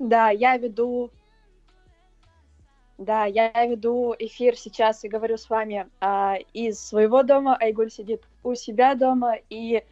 Да, 0.00 0.30
я 0.30 0.56
веду... 0.56 1.10
Да, 2.96 3.26
я 3.26 3.50
веду 3.66 4.14
эфир 4.18 4.56
сейчас 4.56 5.04
и 5.04 5.08
говорю 5.08 5.36
с 5.36 5.48
вами 5.48 5.88
а, 6.00 6.36
из 6.52 6.80
своего 6.80 7.22
дома. 7.22 7.56
Айгуль 7.56 7.90
сидит 7.90 8.22
у 8.42 8.54
себя 8.54 8.94
дома. 8.94 9.36
И 9.48 9.84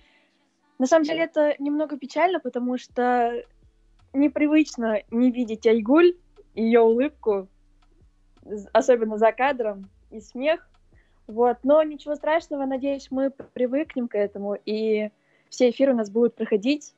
на 0.79 0.87
самом 0.87 1.05
деле 1.05 1.25
это 1.25 1.55
немного 1.59 1.97
печально, 1.97 2.41
потому 2.41 2.77
что 2.79 3.45
непривычно 4.13 5.03
не 5.11 5.31
видеть 5.31 5.67
Айгуль, 5.67 6.17
ее 6.55 6.81
улыбку, 6.81 7.49
особенно 8.73 9.19
за 9.19 9.33
кадром, 9.33 9.91
и 10.11 10.21
смех. 10.21 10.69
Вот, 11.27 11.59
но 11.63 11.83
ничего 11.83 12.15
страшного, 12.15 12.65
надеюсь, 12.65 13.11
мы 13.11 13.31
привыкнем 13.31 14.09
к 14.09 14.15
этому, 14.17 14.57
и 14.65 15.11
все 15.51 15.69
эфиры 15.71 15.93
у 15.93 15.97
нас 15.97 16.11
будут 16.11 16.35
проходить 16.35 16.95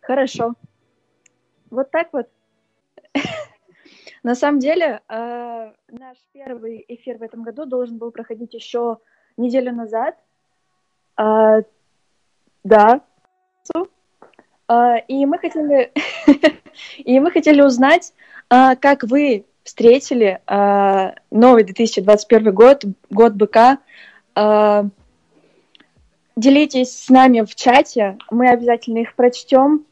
хорошо. 0.00 0.54
Вот 1.72 1.90
так 1.90 2.08
вот. 2.12 2.28
На 4.22 4.34
самом 4.34 4.60
деле, 4.60 5.00
э, 5.08 5.72
наш 5.88 6.18
первый 6.32 6.84
эфир 6.86 7.16
в 7.16 7.22
этом 7.22 7.42
году 7.42 7.64
должен 7.64 7.96
был 7.96 8.10
проходить 8.10 8.52
еще 8.52 8.98
неделю 9.38 9.72
назад. 9.72 10.16
Э, 11.18 11.62
да. 12.62 13.00
Э, 14.68 14.98
и 15.08 15.24
мы 15.24 15.38
хотели, 15.38 15.92
и 16.98 17.18
мы 17.18 17.30
хотели 17.30 17.62
узнать, 17.62 18.12
как 18.48 19.04
вы 19.04 19.46
встретили 19.64 20.42
новый 21.30 21.64
2021 21.64 22.54
год, 22.54 22.84
год 23.08 23.32
быка. 23.32 23.78
Делитесь 26.36 27.04
с 27.04 27.08
нами 27.08 27.40
в 27.40 27.54
чате, 27.54 28.18
мы 28.30 28.50
обязательно 28.50 28.98
их 28.98 29.14
прочтем. 29.14 29.86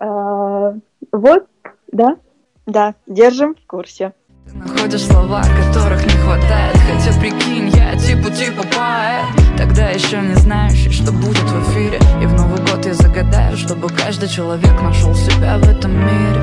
Э, 0.00 0.72
вот, 1.12 1.46
да, 1.92 2.16
да, 2.66 2.94
держим 3.06 3.54
в 3.54 3.66
курсе. 3.66 4.12
Ты 4.48 4.56
находишь 4.56 5.04
слова, 5.04 5.42
которых 5.42 6.04
не 6.04 6.12
хватает. 6.12 6.76
Хотя 6.76 7.20
прикинь, 7.20 7.68
я 7.68 7.96
типа 7.96 8.30
типа 8.30 8.62
поэт. 8.62 9.56
Тогда 9.56 9.90
еще 9.90 10.20
не 10.20 10.34
знающий, 10.34 10.90
что 10.90 11.12
будет 11.12 11.42
в 11.42 11.70
эфире. 11.70 11.98
И 12.22 12.26
в 12.26 12.32
Новый 12.34 12.58
год 12.60 12.84
я 12.86 12.94
загадаю, 12.94 13.56
чтобы 13.56 13.88
каждый 13.88 14.28
человек 14.28 14.80
нашел 14.82 15.14
себя 15.14 15.58
в 15.58 15.68
этом 15.68 15.92
мире. 15.92 16.40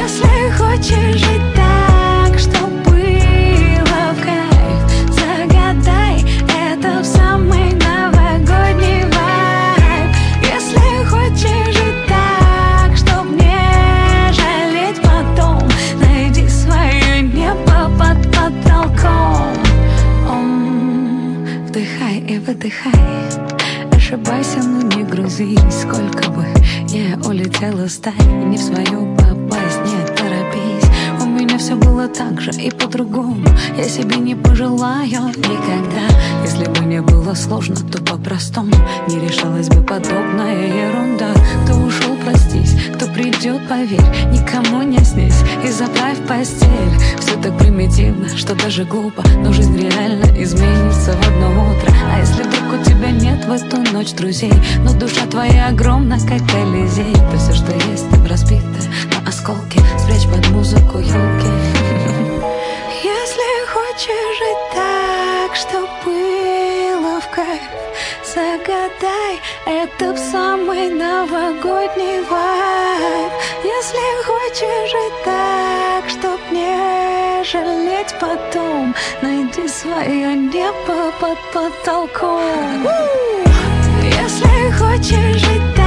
Если 0.00 0.50
хочешь 0.56 1.16
жить 1.16 1.54
так, 1.54 1.77
Выдыхай 22.58 22.90
Ошибайся, 23.92 24.58
но 24.64 24.82
не 24.82 25.04
грузись 25.04 25.60
Сколько 25.70 26.28
бы 26.30 26.44
не 26.90 27.16
улетела 27.24 27.86
стая 27.86 28.16
Не 28.16 28.56
в 28.56 28.60
свою 28.60 29.14
попасть, 29.14 29.80
не 29.84 30.16
торопись 30.16 30.87
все 31.58 31.74
было 31.74 32.06
так 32.08 32.40
же 32.40 32.50
и 32.52 32.70
по-другому. 32.70 33.44
Я 33.76 33.84
себе 33.84 34.16
не 34.16 34.34
пожелаю 34.36 35.28
никогда. 35.28 36.06
Если 36.42 36.64
бы 36.66 36.84
не 36.84 37.02
было 37.02 37.34
сложно, 37.34 37.76
то 37.76 38.02
по-простому. 38.02 38.74
Не 39.08 39.18
решалась 39.20 39.68
бы 39.68 39.82
подобная 39.82 40.68
ерунда. 40.68 41.34
Кто 41.64 41.74
ушел, 41.74 42.16
простись, 42.24 42.74
кто 42.94 43.06
придет, 43.06 43.66
поверь. 43.68 44.00
Никому 44.32 44.82
не 44.82 44.98
снись 45.04 45.42
и 45.64 45.70
заправь 45.70 46.18
постель. 46.28 46.68
Все 47.18 47.36
так 47.42 47.58
примитивно, 47.58 48.28
что 48.36 48.54
даже 48.54 48.84
глупо. 48.84 49.24
Но 49.42 49.52
жизнь 49.52 49.76
реально 49.76 50.26
изменится 50.42 51.12
в 51.12 51.28
одно 51.28 51.72
утро. 51.72 51.92
А 52.14 52.20
если 52.20 52.44
вдруг 52.44 52.80
у 52.80 52.84
тебя 52.84 53.10
нет 53.10 53.44
в 53.44 53.50
эту 53.50 53.78
ночь 53.92 54.12
друзей? 54.12 54.52
Но 54.84 54.92
душа 54.94 55.26
твоя 55.26 55.68
огромна, 55.68 56.18
как 56.20 56.38
Колизей 56.48 57.12
То 57.30 57.38
все, 57.38 57.52
что 57.52 57.72
есть, 57.90 58.06
осколки 58.18 58.28
Спрячь 58.38 58.67
под 60.30 60.48
музыку 60.50 60.98
елки. 60.98 61.52
Если 63.02 63.66
хочешь 63.66 64.38
жить 64.38 64.64
так, 64.74 65.56
чтоб 65.56 65.88
было 66.04 67.20
в 67.20 67.30
кайф 67.34 67.62
Загадай 68.34 69.40
это 69.66 70.12
в 70.12 70.18
самый 70.18 70.90
новогодний 70.90 72.20
вайб. 72.30 73.32
Если 73.64 74.22
хочешь 74.24 74.90
жить 74.90 75.24
так, 75.24 76.08
чтоб 76.08 76.40
не 76.52 77.44
жалеть 77.44 78.14
потом 78.20 78.94
Найди 79.22 79.66
свое 79.68 80.34
небо 80.34 81.12
под 81.20 81.38
потолком. 81.52 82.86
Если 84.02 84.70
хочешь 84.72 85.40
жить 85.40 85.77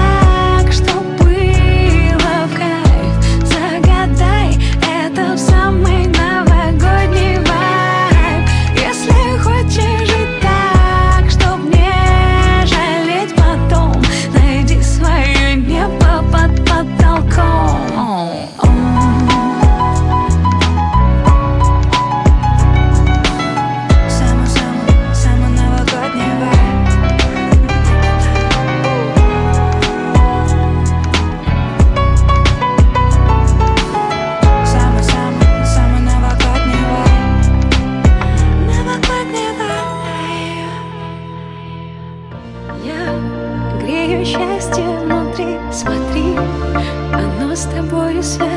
с 48.22 48.51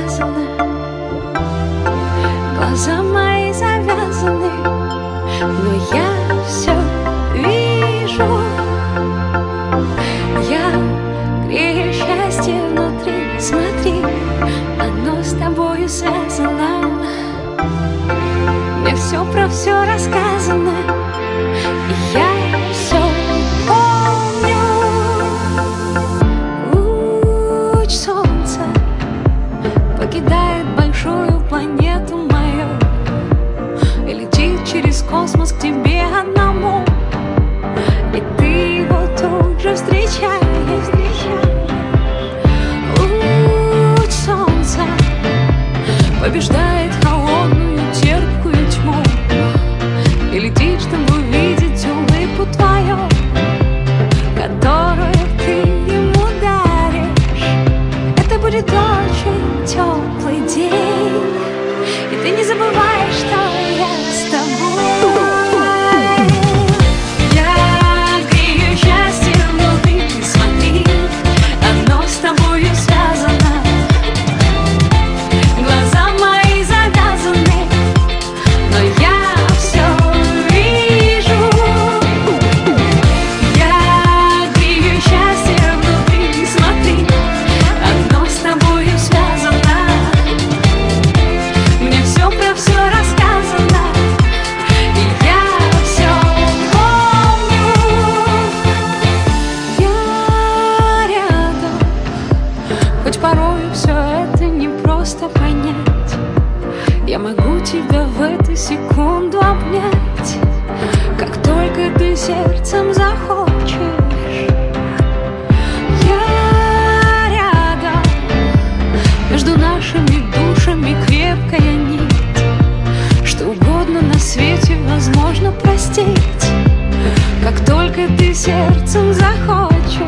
сердцем 128.44 129.14
захочешь. 129.14 130.02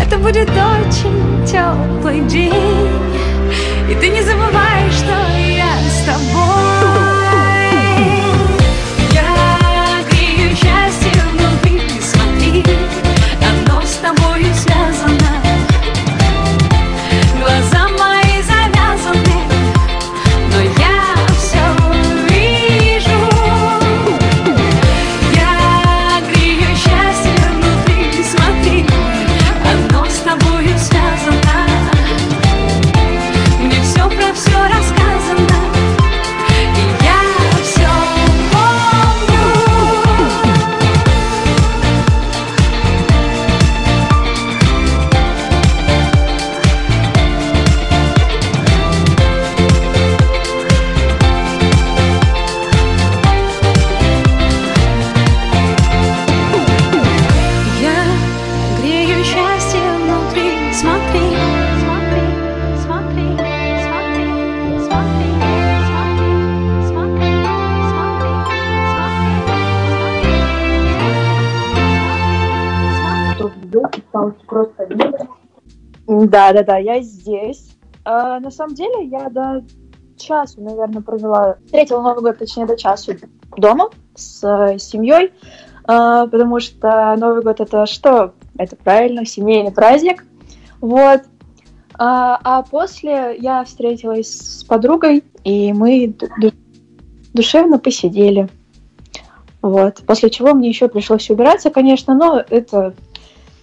Это 0.00 0.18
будет 0.18 0.48
очень 0.50 1.44
теплый 1.44 2.20
день. 2.28 2.92
И 3.90 3.94
ты 3.96 4.08
не 4.08 4.22
забывай, 4.22 4.88
что 4.92 5.12
я 5.36 5.47
Да, 76.26 76.52
да, 76.52 76.62
да, 76.62 76.78
я 76.78 77.00
здесь. 77.00 77.70
А, 78.04 78.40
на 78.40 78.50
самом 78.50 78.74
деле, 78.74 79.06
я 79.06 79.28
до 79.28 79.64
часу, 80.16 80.60
наверное, 80.60 81.02
провела, 81.02 81.56
встретила 81.66 82.02
Новый 82.02 82.22
год, 82.22 82.38
точнее, 82.38 82.66
до 82.66 82.76
часу 82.76 83.12
дома 83.56 83.90
с 84.14 84.42
э, 84.42 84.78
семьей, 84.78 85.32
а, 85.84 86.26
потому 86.26 86.60
что 86.60 87.14
Новый 87.16 87.42
год 87.42 87.60
это 87.60 87.86
что? 87.86 88.34
Это 88.56 88.76
правильно, 88.76 89.24
семейный 89.24 89.72
праздник. 89.72 90.24
Вот. 90.80 91.22
А, 91.94 92.38
а 92.42 92.62
после 92.62 93.36
я 93.38 93.64
встретилась 93.64 94.60
с 94.60 94.64
подругой, 94.64 95.24
и 95.44 95.72
мы 95.72 96.08
ду- 96.08 96.28
ду- 96.40 96.56
душевно 97.34 97.78
посидели. 97.78 98.48
Вот. 99.62 100.02
После 100.06 100.30
чего 100.30 100.54
мне 100.54 100.68
еще 100.68 100.88
пришлось 100.88 101.28
убираться, 101.30 101.70
конечно, 101.70 102.14
но 102.14 102.42
это, 102.48 102.94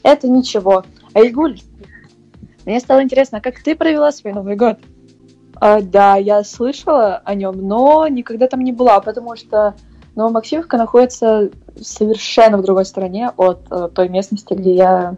это 0.04 0.28
ничего. 0.28 0.84
Айгуль, 1.14 1.60
мне 2.66 2.80
стало 2.80 3.04
интересно, 3.04 3.42
как 3.42 3.62
ты 3.62 3.76
провела 3.76 4.12
свой 4.12 4.34
Новый 4.34 4.56
год? 4.56 4.80
А, 5.56 5.82
да, 5.82 6.16
я 6.16 6.44
слышала 6.44 7.22
о 7.24 7.36
нем, 7.36 7.68
но 7.68 8.08
никогда 8.08 8.48
там 8.48 8.62
не 8.62 8.72
была, 8.72 9.00
потому 9.00 9.36
что 9.36 9.76
Новомаксимовка 10.16 10.78
находится 10.78 11.52
совершенно 11.80 12.58
в 12.58 12.64
другой 12.64 12.86
стороне 12.86 13.32
от 13.38 13.68
э, 13.70 13.90
той 13.94 14.10
местности, 14.10 14.54
где 14.54 14.76
я 14.76 15.16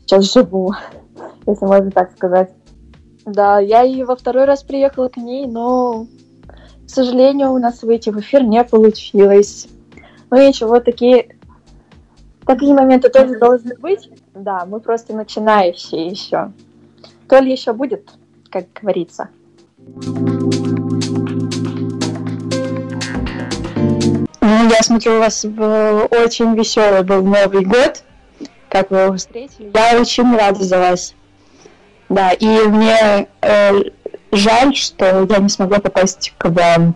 сейчас 0.00 0.32
живу, 0.32 0.72
если 1.46 1.66
можно 1.66 1.90
так 1.90 2.12
сказать. 2.12 2.50
Да, 3.24 3.58
я 3.58 3.82
и 3.82 4.02
во 4.04 4.16
второй 4.16 4.44
раз 4.44 4.62
приехала 4.62 5.08
к 5.08 5.16
ней, 5.16 5.46
но, 5.46 6.06
к 6.86 6.90
сожалению, 6.90 7.52
у 7.52 7.58
нас 7.58 7.82
выйти 7.82 8.10
в 8.10 8.20
эфир 8.20 8.44
не 8.44 8.62
получилось. 8.62 9.66
Ну 10.30 10.36
ничего, 10.36 10.80
такие, 10.80 11.36
такие 12.46 12.72
моменты 12.72 13.08
тоже 13.08 13.38
должны 13.38 13.76
быть. 13.76 14.08
Да, 14.36 14.66
мы 14.66 14.80
просто 14.80 15.14
начинающие 15.14 16.08
еще. 16.08 16.52
То 17.26 17.38
ли 17.38 17.52
еще 17.52 17.72
будет, 17.72 18.10
как 18.50 18.66
говорится. 18.78 19.30
Ну, 24.42 24.68
я 24.68 24.82
смотрю, 24.82 25.16
у 25.16 25.18
вас 25.20 25.42
был 25.46 26.06
очень 26.10 26.54
веселый 26.54 27.02
был 27.02 27.24
Новый 27.24 27.64
год. 27.64 28.04
Как 28.68 28.90
вы 28.90 28.98
его 28.98 29.16
встретили? 29.16 29.70
Я 29.72 29.98
очень 29.98 30.36
рада 30.36 30.62
за 30.62 30.78
вас. 30.80 31.14
Да, 32.10 32.32
и 32.32 32.46
мне 32.46 33.28
э, 33.40 33.72
жаль, 34.32 34.76
что 34.76 35.26
я 35.30 35.38
не 35.38 35.48
смогла 35.48 35.78
попасть 35.78 36.34
к 36.36 36.50
вам. 36.50 36.94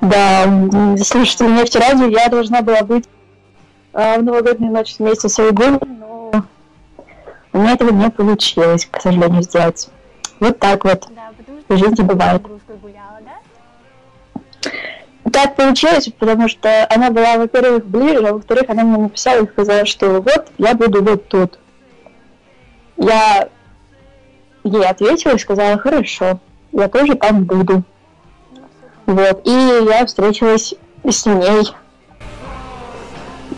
Да, 0.00 0.44
м, 0.44 0.96
слушайте, 0.96 1.44
мне 1.44 1.66
вчера 1.66 1.88
я 1.88 2.28
должна 2.30 2.62
была 2.62 2.82
быть 2.82 3.04
э, 3.92 4.18
в 4.18 4.22
новогоднюю 4.22 4.72
ночь 4.72 4.96
вместе 4.98 5.28
с 5.28 5.38
Айгулем, 5.38 5.97
у 7.58 7.62
меня 7.62 7.72
этого 7.72 7.90
не 7.90 8.08
получилось, 8.08 8.88
к 8.88 9.00
сожалению, 9.00 9.42
сделать. 9.42 9.88
Вот 10.38 10.58
так 10.60 10.84
вот. 10.84 11.08
Да, 11.10 11.32
потому 11.36 11.58
В 11.66 11.76
жизни 11.76 12.02
бывает. 12.04 12.42
гуляла, 12.42 13.18
да? 13.24 14.70
Так 15.32 15.56
получилось, 15.56 16.08
потому 16.18 16.48
что 16.48 16.86
она 16.88 17.10
была, 17.10 17.36
во-первых, 17.36 17.84
ближе, 17.84 18.26
а 18.26 18.32
во-вторых, 18.34 18.64
она 18.68 18.84
мне 18.84 18.98
написала 18.98 19.42
и 19.42 19.48
сказала, 19.48 19.84
что 19.86 20.20
вот, 20.20 20.46
я 20.58 20.74
буду 20.74 21.02
вот 21.02 21.28
тут. 21.28 21.58
Я 22.96 23.48
ей 24.62 24.86
ответила 24.86 25.32
и 25.32 25.38
сказала, 25.38 25.78
хорошо, 25.78 26.38
я 26.70 26.88
тоже 26.88 27.16
там 27.16 27.44
буду. 27.44 27.82
Вот, 29.06 29.40
и 29.44 29.50
я 29.50 30.06
встретилась 30.06 30.74
с 31.04 31.26
ней. 31.26 31.72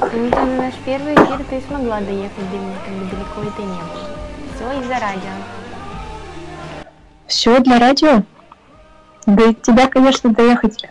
Ну, 0.00 0.30
то 0.30 0.45
на 0.45 0.57
наш 0.57 0.75
первый 0.87 1.14
эфир 1.14 1.45
ты 1.50 1.61
смогла 1.61 2.00
доехать, 2.00 2.38
где 2.49 2.57
мы 2.59 2.73
как 2.85 2.95
бы 2.95 3.04
далеко 3.04 3.42
это 3.42 3.62
не 3.62 3.69
было. 3.69 4.09
Все 4.54 4.80
из-за 4.80 4.95
радио. 4.99 5.30
Все 7.26 7.61
для 7.61 7.78
радио. 7.78 8.23
До 9.26 9.52
тебя, 9.52 9.88
конечно, 9.88 10.33
доехать 10.33 10.85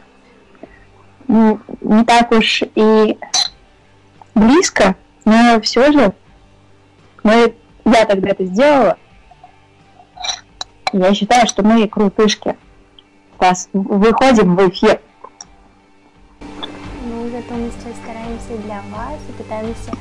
м, 1.28 1.62
не 1.82 2.06
так 2.06 2.32
уж 2.32 2.62
и 2.76 3.18
близко, 4.36 4.96
но 5.26 5.60
все 5.62 5.92
же 5.92 6.14
мы, 7.24 7.56
я 7.86 8.06
тогда 8.06 8.30
это 8.30 8.46
сделала. 8.46 8.98
Я 10.94 11.14
считаю, 11.14 11.48
что 11.48 11.64
мы 11.64 11.88
крутышки. 11.88 12.56
Раз 13.40 13.70
выходим 13.74 14.56
в 14.56 14.70
эфир. 14.70 15.02
Стараемся 18.50 18.58
для 18.58 18.82
вас 18.92 19.20
и 19.28 19.32
пытаемся 19.32 19.92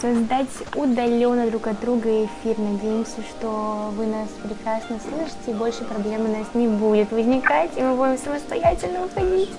создать 0.00 0.48
удаленно 0.74 1.48
друг 1.50 1.66
от 1.66 1.80
друга 1.80 2.24
эфир. 2.24 2.58
Надеемся, 2.58 3.22
что 3.22 3.90
вы 3.96 4.06
нас 4.06 4.28
прекрасно 4.42 4.98
слышите, 5.00 5.52
и 5.52 5.54
больше 5.54 5.84
проблем 5.84 6.22
у 6.22 6.36
нас 6.36 6.46
не 6.54 6.68
будет 6.68 7.10
возникать, 7.12 7.70
и 7.76 7.82
мы 7.82 7.96
будем 7.96 8.18
самостоятельно 8.18 9.04
уходить. 9.04 9.50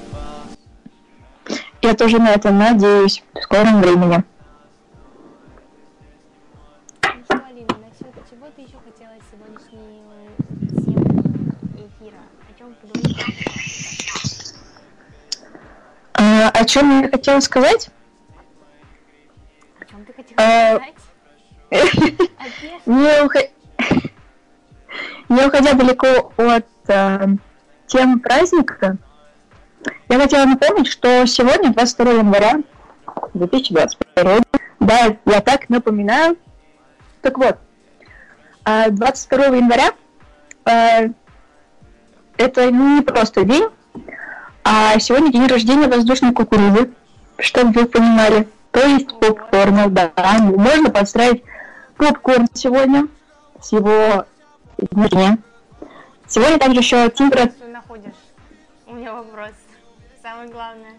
Я 1.81 1.93
тоже 1.93 2.19
на 2.19 2.31
это 2.31 2.51
надеюсь 2.51 3.23
в 3.33 3.41
скором 3.41 3.81
времени. 3.81 4.23
А, 16.35 16.49
о 16.49 16.65
чем 16.65 17.01
я 17.01 17.09
хотела 17.09 17.39
сказать? 17.39 17.89
О 19.79 19.85
чем 19.85 20.03
ты 20.05 20.13
хотела 20.13 20.35
А, 20.37 20.75
сказать? 20.75 20.95
Не, 22.85 23.23
ухо- 23.25 23.49
не 25.29 25.43
уходя 25.45 25.73
далеко 25.73 26.31
от 26.37 26.65
э, 26.87 27.27
темы 27.87 28.19
праздника, 28.19 28.97
я 30.07 30.19
хотела 30.19 30.45
напомнить, 30.45 30.87
что 30.87 31.25
сегодня, 31.25 31.73
22 31.73 32.11
января 32.13 32.59
2021 33.33 34.43
да, 34.79 35.17
я 35.25 35.41
так 35.41 35.69
напоминаю. 35.69 36.37
Так 37.21 37.37
вот, 37.39 37.57
А 38.63 38.89
22 38.89 39.45
января 39.47 39.91
э, 40.65 41.09
это 42.37 42.71
не 42.71 43.01
просто 43.01 43.43
день, 43.43 43.67
а 44.67 44.97
сегодня 44.99 45.31
день 45.31 45.45
рождения 45.45 45.87
воздушной 45.87 46.33
кукурузы, 46.33 46.89
чтобы 47.37 47.81
вы 47.81 47.85
понимали. 47.85 48.47
То 48.71 48.83
есть 48.85 49.07
попкорна, 49.19 49.87
да. 49.89 50.11
Можно 50.39 50.89
подстраивать 50.89 51.43
попкорн 51.97 52.47
сегодня 52.53 53.07
с 53.61 53.71
его 53.71 54.25
дня. 54.77 55.37
Сегодня 56.27 56.57
также 56.57 56.79
еще 56.79 57.09
температура... 57.11 57.53
Ты 57.59 57.67
находишь? 57.67 58.13
У 58.87 58.95
меня 58.95 59.13
вопрос. 59.13 59.51
Самое 60.23 60.49
главное. 60.49 60.93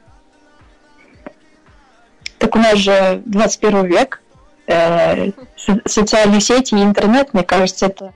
Так 2.38 2.54
у 2.54 2.58
нас 2.60 2.78
же 2.78 3.20
21 3.26 3.86
век. 3.86 4.22
Э, 4.68 5.32
со- 5.56 5.82
социальные 5.84 6.40
сети 6.40 6.74
и 6.76 6.82
интернет, 6.82 7.34
мне 7.34 7.42
кажется, 7.42 7.86
это 7.86 8.12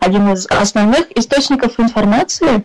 один 0.00 0.32
из 0.32 0.46
основных 0.46 1.16
источников 1.16 1.78
информации. 1.78 2.64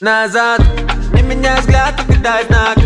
Назад. 0.00 0.62
Не 1.12 1.22
меняй 1.22 1.60
взгляд, 1.60 1.94
покидай 1.96 2.46
знак. 2.46 2.78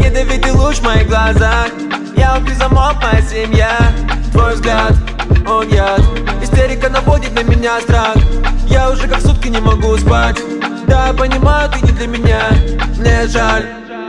Ядовитый 0.00 0.52
луч 0.52 0.76
в 0.76 0.82
моих 0.82 1.08
глазах. 1.08 1.68
Я 2.14 2.36
убью 2.36 2.54
замок, 2.56 2.96
моя 3.02 3.22
семья. 3.22 3.72
Твой 4.32 4.54
взгляд, 4.54 4.92
он 5.46 5.66
яд. 5.68 6.02
Истерика 6.42 6.90
наводит 6.90 7.34
на 7.34 7.42
меня 7.42 7.80
страх. 7.80 8.16
Я 8.66 8.90
уже 8.90 9.08
как 9.08 9.20
сутки 9.20 9.48
не 9.48 9.60
могу 9.60 9.96
спать. 9.96 10.38
Да, 10.86 11.14
понимаю, 11.14 11.70
ты 11.70 11.86
не 11.86 11.92
для 11.92 12.06
меня. 12.06 12.40
Мне 12.98 13.26
жаль, 13.28 13.64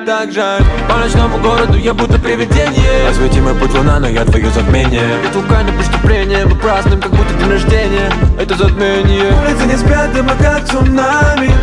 так 0.05 0.33
жаль. 0.33 0.63
По 0.89 0.97
ночному 0.97 1.37
городу 1.37 1.77
я 1.77 1.93
будто 1.93 2.19
привидение. 2.19 3.09
Освети 3.09 3.39
мой 3.39 3.55
путь 3.55 3.73
луна, 3.73 4.01
но 4.01 4.09
я 4.09 4.25
твое 4.25 4.49
затмение. 4.49 5.21
И 5.23 5.33
туканы 5.33 5.71
преступления 5.71 6.45
Мы 6.45 6.55
празднуем, 6.57 6.99
как 6.99 7.11
будто 7.11 7.33
день 7.35 7.51
рождения. 7.51 8.11
Это 8.37 8.55
затмение. 8.55 9.31
Улицы 9.45 9.65
не 9.65 9.77
спят, 9.77 10.11
дыма 10.11 10.33
как 10.37 10.67
цунами 10.67 11.53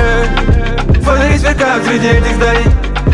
Эй, 0.00 1.00
Фонари 1.02 1.38
сверкают 1.38 1.84
среди 1.84 2.08
этих 2.08 2.34
зданий. 2.36 2.66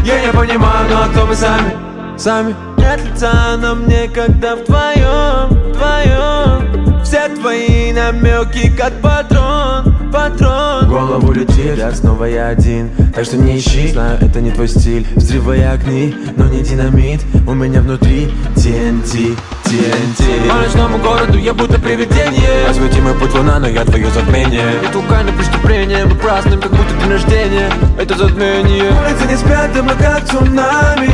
Я 0.05 0.21
не 0.25 0.33
понимаю, 0.33 0.87
ну 0.88 0.97
а 0.97 1.09
кто 1.09 1.26
мы 1.26 1.35
сами? 1.35 1.73
Сами. 2.16 2.55
Нет 2.78 3.05
лица, 3.05 3.57
но 3.59 3.75
мне 3.75 4.09
когда 4.09 4.55
вдвоем, 4.55 5.49
вдвоем 5.73 7.02
Все 7.02 7.28
твои 7.28 7.93
намеки 7.93 8.71
как 8.76 8.93
патрон, 9.00 10.11
патрон. 10.12 10.87
В 10.87 10.88
голову 10.88 11.33
летит, 11.33 11.81
а 11.83 11.93
снова 11.93 12.25
я 12.25 12.49
один. 12.49 12.90
Так 13.14 13.25
что 13.25 13.37
не 13.37 13.59
ищи, 13.59 13.88
знаю, 13.88 14.19
это 14.21 14.40
не 14.40 14.50
твой 14.52 14.69
стиль. 14.69 15.07
Взрывая 15.16 15.73
огни, 15.73 16.14
но 16.37 16.47
не 16.47 16.62
динамит. 16.62 17.23
У 17.47 17.55
меня 17.55 17.81
внутри 17.81 18.33
TNT, 18.55 19.37
TNT 19.66 20.49
По 20.49 20.54
ночному 20.54 20.99
городу 20.99 21.38
я 21.38 21.52
будто 21.52 21.78
привидение. 21.78 22.66
Освети 22.70 23.00
мой 23.00 23.14
путь 23.14 23.35
луна, 23.35 23.58
но 23.58 23.66
я 23.66 23.85
твое 23.85 24.08
затмение. 24.11 24.80
И 24.82 24.92
туканы 24.92 25.32
преступления 25.32 26.04
Мы 26.04 26.14
празднуем, 26.14 26.61
как 26.61 26.70
будто 26.70 26.94
день 27.00 27.11
рождения 27.11 27.70
Это 27.99 28.16
затмение. 28.16 28.85
Улицы 28.85 29.26
не 29.28 29.37
спят, 29.37 29.73
дыма 29.73 29.94
как 29.94 30.25
цунами. 30.26 31.11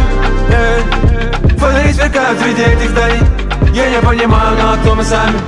Эй, 0.50 1.56
Фонари 1.56 1.92
сверкают 1.92 2.38
среди 2.40 2.62
этих 2.62 2.90
зданий. 2.90 3.20
Я 3.72 3.88
не 3.88 3.98
понимаю, 4.00 4.56
а 4.62 4.76
кто 4.82 4.94
мы 4.94 5.02
сами? 5.02 5.38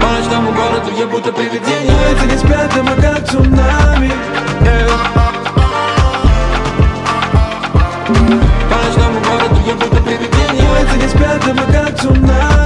По 0.00 0.06
ночному 0.06 0.52
городу 0.52 0.90
я 0.98 1.06
будто 1.06 1.32
привидение. 1.32 1.92
Улицы 2.08 2.26
не 2.26 2.38
спят, 2.38 2.72
дыма 2.74 2.92
как 3.00 3.28
цунами. 3.28 4.10
Эй. 4.64 4.88
Привидение 11.06 11.06
Улицы 11.06 11.08
не 11.08 11.08
спят, 11.08 11.44
дыма 11.44 12.65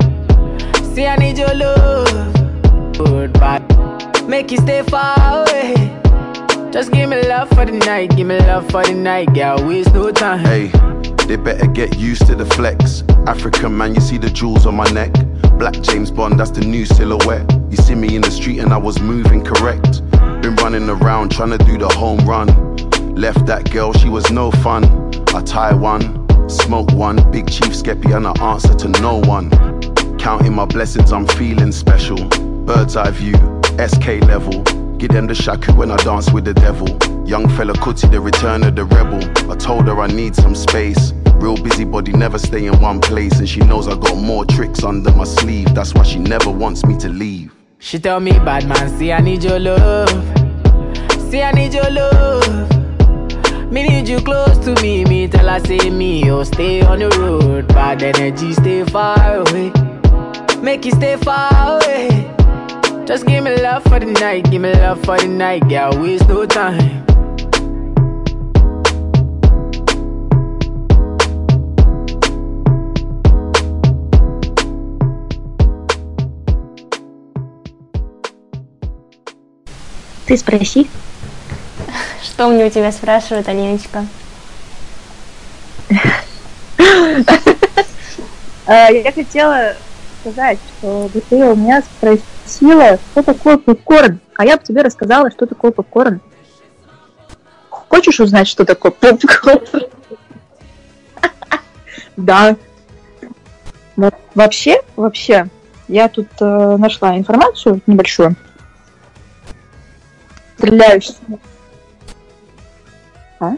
See 0.93 1.07
I 1.07 1.15
need 1.15 1.37
your 1.37 1.53
love. 1.53 2.33
Good 2.97 3.31
bad. 3.33 3.61
Make 4.27 4.51
you 4.51 4.57
stay 4.57 4.83
far 4.83 5.15
away. 5.41 5.73
Just 6.69 6.91
give 6.91 7.09
me 7.09 7.21
love 7.27 7.47
for 7.49 7.65
the 7.65 7.71
night, 7.71 8.13
give 8.17 8.27
me 8.27 8.37
love 8.39 8.69
for 8.69 8.83
the 8.83 8.93
night, 8.93 9.33
girl. 9.33 9.65
Waste 9.65 9.93
no 9.93 10.11
time. 10.11 10.39
Hey, 10.39 10.67
they 11.27 11.37
better 11.37 11.67
get 11.67 11.97
used 11.97 12.27
to 12.27 12.35
the 12.35 12.45
flex. 12.45 13.03
African 13.25 13.77
man, 13.77 13.95
you 13.95 14.01
see 14.01 14.17
the 14.17 14.29
jewels 14.29 14.65
on 14.65 14.75
my 14.75 14.89
neck. 14.91 15.13
Black 15.57 15.79
James 15.81 16.11
Bond, 16.11 16.37
that's 16.37 16.51
the 16.51 16.61
new 16.61 16.85
silhouette. 16.85 17.49
You 17.69 17.77
see 17.77 17.95
me 17.95 18.13
in 18.15 18.21
the 18.21 18.31
street 18.31 18.59
and 18.59 18.73
I 18.73 18.77
was 18.77 18.99
moving 18.99 19.45
correct. 19.45 20.01
Been 20.41 20.55
running 20.57 20.89
around 20.89 21.31
trying 21.31 21.51
to 21.51 21.57
do 21.57 21.77
the 21.77 21.87
home 21.87 22.19
run. 22.27 22.47
Left 23.15 23.45
that 23.45 23.71
girl, 23.71 23.93
she 23.93 24.09
was 24.09 24.29
no 24.29 24.51
fun. 24.51 24.83
I 25.33 25.41
tie 25.43 25.73
one, 25.73 26.27
smoke 26.49 26.91
one, 26.91 27.31
big 27.31 27.49
chief 27.49 27.71
skeppy 27.71 28.13
and 28.13 28.27
I 28.27 28.33
answer 28.51 28.73
to 28.73 28.89
no 29.01 29.19
one. 29.21 29.49
Counting 30.21 30.53
my 30.53 30.65
blessings, 30.65 31.11
I'm 31.11 31.25
feeling 31.25 31.71
special. 31.71 32.15
Bird's 32.67 32.95
eye 32.95 33.09
view, 33.09 33.33
SK 33.79 34.23
level. 34.27 34.61
Give 34.99 35.09
them 35.09 35.25
the 35.25 35.33
shaku 35.33 35.73
when 35.73 35.89
I 35.89 35.97
dance 35.97 36.31
with 36.31 36.45
the 36.45 36.53
devil. 36.53 36.87
Young 37.27 37.49
fella 37.49 37.73
Kuti, 37.73 38.09
the 38.11 38.21
return 38.21 38.63
of 38.63 38.75
the 38.75 38.85
rebel. 38.85 39.19
I 39.51 39.55
told 39.55 39.87
her 39.87 39.99
I 39.99 40.05
need 40.05 40.35
some 40.35 40.53
space. 40.53 41.13
Real 41.37 41.57
busybody, 41.57 42.11
never 42.11 42.37
stay 42.37 42.67
in 42.67 42.79
one 42.79 43.01
place. 43.01 43.39
And 43.39 43.49
she 43.49 43.61
knows 43.61 43.87
I 43.87 43.95
got 43.95 44.15
more 44.15 44.45
tricks 44.45 44.83
under 44.83 45.09
my 45.09 45.23
sleeve. 45.23 45.73
That's 45.73 45.95
why 45.95 46.03
she 46.03 46.19
never 46.19 46.51
wants 46.51 46.85
me 46.85 46.95
to 46.99 47.09
leave. 47.09 47.51
She 47.79 47.97
tell 47.97 48.19
me, 48.19 48.33
bad 48.33 48.67
man, 48.67 48.95
see 48.99 49.11
I 49.11 49.21
need 49.21 49.43
your 49.43 49.57
love. 49.57 50.07
See 51.31 51.41
I 51.41 51.51
need 51.51 51.73
your 51.73 51.89
love. 51.89 52.69
Me 53.71 53.87
need 53.87 54.07
you 54.07 54.19
close 54.19 54.59
to 54.65 54.79
me. 54.83 55.03
Me 55.03 55.27
tell 55.27 55.49
her 55.49 55.59
say 55.61 55.89
me, 55.89 56.29
oh 56.29 56.43
stay 56.43 56.83
on 56.83 56.99
the 56.99 57.09
road. 57.17 57.67
Bad 57.69 58.03
energy, 58.03 58.53
stay 58.53 58.83
far 58.83 59.37
away. 59.37 59.73
Make 60.61 60.85
you 60.85 60.91
stay 60.91 61.17
far 61.17 61.49
away. 61.77 62.31
Just 63.05 63.25
give 63.25 63.43
me 63.43 63.55
love 63.61 63.83
for 63.83 63.99
the 63.99 64.05
night, 64.05 64.49
give 64.51 64.61
me 64.61 64.71
love 64.73 65.03
for 65.03 65.17
the 65.17 65.27
night, 65.27 65.67
girl. 65.67 65.91
Waste 65.99 66.29
no 66.29 66.45
time. 66.45 67.01
Ты 80.27 80.37
спроси. 80.37 80.87
Что 82.21 82.47
мне 82.49 82.65
у 82.65 82.69
тебя 82.69 82.91
спрашивают, 82.91 83.47
Алиночка? 83.47 84.05
А, 88.67 88.89
Я 88.89 89.11
хотела 89.11 89.75
сказать, 90.21 90.59
чтобы 90.77 91.21
ты 91.29 91.35
у 91.35 91.55
меня 91.55 91.81
спросила, 91.81 92.99
что 93.11 93.23
такое 93.23 93.57
попкорн, 93.57 94.19
а 94.35 94.45
я 94.45 94.57
бы 94.57 94.63
тебе 94.63 94.81
рассказала, 94.81 95.31
что 95.31 95.47
такое 95.47 95.71
попкорн. 95.71 96.21
Хочешь 97.69 98.19
узнать, 98.19 98.47
что 98.47 98.65
такое 98.65 98.91
попкорн? 98.91 99.61
Да. 102.17 102.55
Вообще, 104.35 104.81
вообще, 104.95 105.47
я 105.87 106.07
тут 106.07 106.27
э, 106.39 106.75
нашла 106.77 107.17
информацию 107.17 107.81
небольшую. 107.87 108.35
Стреляющую. 110.57 111.39
А? 113.39 113.53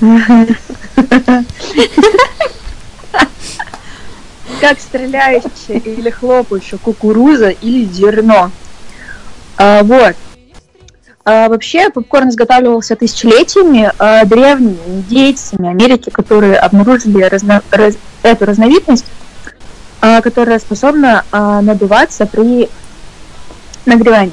как 4.62 4.78
стреляющая 4.78 5.80
или 5.84 6.08
хлопающая 6.08 6.78
кукуруза 6.78 7.48
или 7.48 7.84
зерно. 7.84 8.52
А, 9.58 9.82
вот. 9.82 10.14
А, 11.24 11.48
вообще 11.48 11.90
попкорн 11.90 12.28
изготавливался 12.28 12.94
тысячелетиями 12.94 13.90
а, 13.98 14.24
древними 14.24 14.78
индейцами 14.86 15.68
Америки, 15.68 16.10
которые 16.10 16.58
обнаружили 16.58 17.24
разно- 17.24 17.64
раз- 17.72 17.96
эту 18.22 18.44
разновидность, 18.44 19.06
а, 20.00 20.20
которая 20.20 20.60
способна 20.60 21.24
а, 21.32 21.60
надуваться 21.60 22.24
при 22.26 22.68
нагревании. 23.84 24.32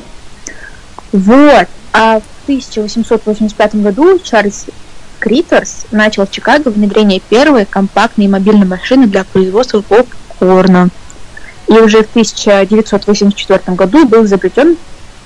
Вот. 1.12 1.68
А 1.92 2.20
в 2.20 2.44
1885 2.44 3.76
году 3.78 4.20
Чарльз 4.20 4.68
Критерс 5.20 5.86
начал 5.92 6.26
в 6.26 6.32
Чикаго 6.32 6.70
внедрение 6.70 7.20
первой 7.20 7.66
компактной 7.66 8.28
мобильной 8.28 8.66
машины 8.66 9.08
для 9.08 9.24
производства 9.24 9.82
попкорна. 9.82 10.90
И 11.68 11.74
уже 11.74 12.04
в 12.04 12.10
1984 12.10 13.76
году 13.76 14.08
был 14.08 14.26
изобретен 14.26 14.78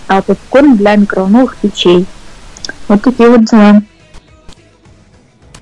а, 0.07 0.21
попкорн 0.21 0.75
для 0.75 0.95
микроволновых 0.95 1.55
печей. 1.57 2.05
Вот 2.87 3.01
такие 3.01 3.29
вот 3.29 3.45
дела. 3.45 3.81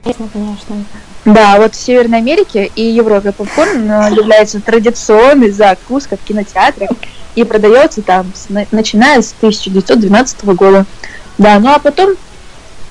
Конечно, 0.04 0.30
конечно. 0.34 0.86
Да, 1.26 1.58
вот 1.60 1.76
в 1.76 1.80
Северной 1.80 2.18
Америке 2.18 2.72
и 2.76 2.82
Европе 2.82 3.32
попкорн 3.32 3.90
э, 3.92 4.10
является 4.16 4.60
традиционной 4.60 5.52
закуской 5.52 6.18
в 6.18 6.28
кинотеатрах 6.28 6.90
и 7.36 7.44
продается 7.44 8.02
там 8.02 8.32
начиная 8.72 9.22
с 9.22 9.36
1912 9.38 10.46
года. 10.46 10.86
Да, 11.38 11.60
ну 11.60 11.70
а 11.70 11.78
потом 11.78 12.16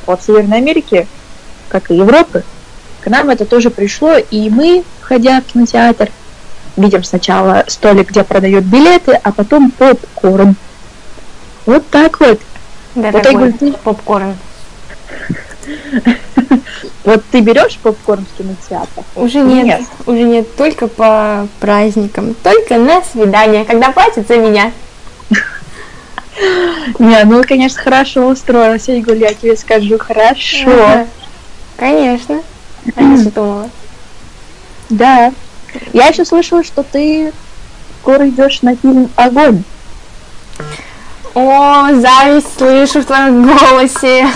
вот 0.07 0.23
в 0.23 0.25
Северной 0.25 0.59
Америке, 0.59 1.09
как 1.71 1.91
и 1.91 1.95
Европы, 1.95 2.45
к 3.01 3.07
нам 3.07 3.31
это 3.31 3.47
тоже 3.47 3.71
пришло, 3.71 4.17
и 4.17 4.51
мы, 4.51 4.85
входя 5.01 5.41
в 5.41 5.45
кинотеатр, 5.53 6.11
видим 6.77 7.03
сначала 7.03 7.65
столик, 7.69 8.11
где 8.11 8.25
продают 8.25 8.65
билеты, 8.65 9.19
а 9.23 9.33
потом 9.33 9.71
попкорн. 9.71 10.55
Вот 11.67 11.89
так 11.89 12.21
вот. 12.21 12.41
Вот, 12.95 13.03
Дорогой 13.03 13.31
Айгуль, 13.31 13.53
ты- 13.55 13.73
попкорн. 13.73 14.37
Вот 17.05 17.25
ты 17.31 17.41
берешь 17.41 17.79
попкорн 17.79 18.27
в 18.27 18.39
кинотеатр? 18.39 19.05
Уже 19.17 19.41
нет, 19.41 19.65
Нет. 19.65 19.83
уже 20.07 20.23
нет, 20.23 20.57
только 20.57 20.87
по 20.87 21.49
праздникам, 21.59 22.35
только 22.43 22.77
на 22.77 23.03
свидание, 23.03 23.65
когда 23.65 23.91
платят 23.91 24.29
за 24.29 24.37
меня. 24.37 24.73
Не, 26.99 27.25
ну, 27.25 27.43
конечно, 27.43 27.81
хорошо 27.83 28.27
устроилась, 28.29 28.89
Игорь, 28.89 29.19
я 29.19 29.33
тебе 29.35 29.57
скажу, 29.57 29.99
хорошо. 29.99 30.71
Ага. 30.71 31.07
Конечно. 31.81 32.43
А 32.95 33.03
я 33.03 33.31
думала? 33.31 33.71
Да. 34.91 35.33
Я 35.95 36.09
еще 36.09 36.27
слышала, 36.27 36.63
что 36.63 36.83
ты 36.83 37.33
скоро 38.03 38.29
идешь 38.29 38.61
на 38.61 38.77
фильм 38.77 39.11
Огонь. 39.17 39.63
О, 41.35 41.89
зависть 41.95 42.59
слышу 42.59 43.01
в 43.01 43.07
твоем 43.07 43.47
голосе. 43.57 44.29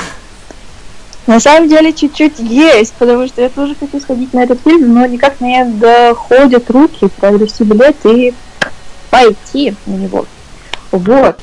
На 1.27 1.39
самом 1.39 1.69
деле 1.69 1.93
чуть-чуть 1.93 2.39
есть, 2.39 2.95
потому 2.95 3.27
что 3.27 3.43
я 3.43 3.51
тоже 3.51 3.75
хочу 3.75 4.01
сходить 4.01 4.33
на 4.33 4.45
этот 4.45 4.63
фильм, 4.63 4.95
но 4.95 5.05
никак 5.05 5.43
не 5.43 5.67
доходят 5.67 6.71
руки 6.71 7.09
приобрести 7.09 7.65
билет 7.65 7.97
и 8.05 8.33
пойти 9.11 9.75
на 9.85 9.97
него. 9.97 10.25
Вот. 10.93 11.39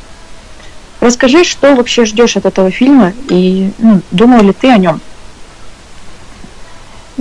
Расскажи, 0.99 1.43
что 1.43 1.75
вообще 1.75 2.05
ждешь 2.05 2.37
от 2.37 2.45
этого 2.45 2.71
фильма 2.71 3.13
и 3.29 3.71
ну, 3.77 4.01
думал 4.09 4.41
ли 4.41 4.53
ты 4.53 4.71
о 4.71 4.77
нем? 4.77 4.99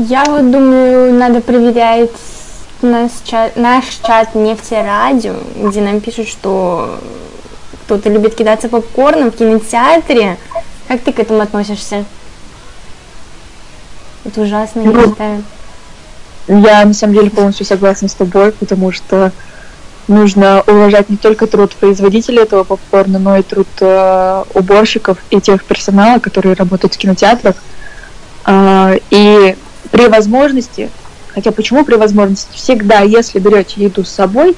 Я 0.09 0.25
вот 0.25 0.51
думаю, 0.51 1.13
надо 1.13 1.43
проверять 1.43 2.11
наш 2.81 3.11
чат, 3.23 3.57
наш 3.57 3.85
чат 4.03 4.35
нефтерадио, 4.35 5.35
где 5.57 5.83
нам 5.83 6.01
пишут, 6.01 6.27
что 6.27 6.99
кто-то 7.85 8.09
любит 8.09 8.35
кидаться 8.35 8.71
попкорном 8.71 9.31
в 9.31 9.37
кинотеатре. 9.37 10.39
Как 10.89 11.03
ты 11.03 11.13
к 11.13 11.19
этому 11.19 11.43
относишься? 11.43 12.07
Это 14.25 14.41
ужасно, 14.41 14.81
я 14.81 14.91
Ну, 14.91 15.11
считаю. 15.11 15.45
Я 16.49 16.85
на 16.87 16.95
самом 16.95 17.15
деле 17.15 17.29
полностью 17.31 17.67
согласна 17.67 18.09
с 18.09 18.15
тобой, 18.15 18.53
потому 18.53 18.93
что 18.93 19.33
нужно 20.09 20.65
уважать 20.67 21.11
не 21.11 21.19
только 21.19 21.47
труд 21.47 21.75
производителей 21.75 22.39
этого 22.39 22.65
попкорна, 22.65 23.19
но 23.19 23.37
и 23.37 23.43
труд 23.43 23.69
э, 23.81 24.45
уборщиков 24.55 25.19
и 25.29 25.43
тех 25.43 25.63
персонала, 25.63 26.21
которые 26.21 26.55
работают 26.55 26.95
в 26.95 26.99
кинотеатрах. 26.99 27.57
А, 28.47 28.95
и 29.11 29.57
при 29.91 30.09
возможности, 30.09 30.91
хотя 31.29 31.53
почему 31.53 31.85
при 31.85 31.97
возможности, 31.97 32.57
всегда, 32.57 33.01
если 33.01 33.39
берете 33.39 33.83
еду 33.83 34.05
с 34.05 34.11
собой, 34.11 34.57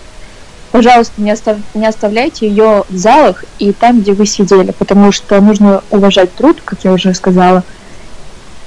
пожалуйста, 0.71 1.21
не, 1.21 1.31
остав- 1.31 1.61
не 1.75 1.87
оставляйте 1.87 2.49
ее 2.49 2.85
в 2.89 2.97
залах 2.97 3.45
и 3.59 3.73
там, 3.73 4.01
где 4.01 4.13
вы 4.13 4.27
сидели, 4.27 4.73
потому 4.73 5.13
что 5.13 5.41
нужно 5.41 5.83
уважать 5.91 6.35
труд, 6.35 6.61
как 6.65 6.85
я 6.85 6.93
уже 6.93 7.15
сказала, 7.15 7.65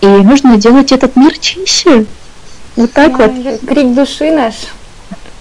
и 0.02 0.08
нужно 0.08 0.58
делать 0.58 0.92
этот 0.92 1.16
мир 1.16 1.38
чище. 1.38 2.06
Вот 2.76 2.92
так 2.92 3.18
вот. 3.18 3.32
Ой, 3.32 3.60
Крик 3.66 3.94
души 3.94 4.32
наш. 4.32 4.56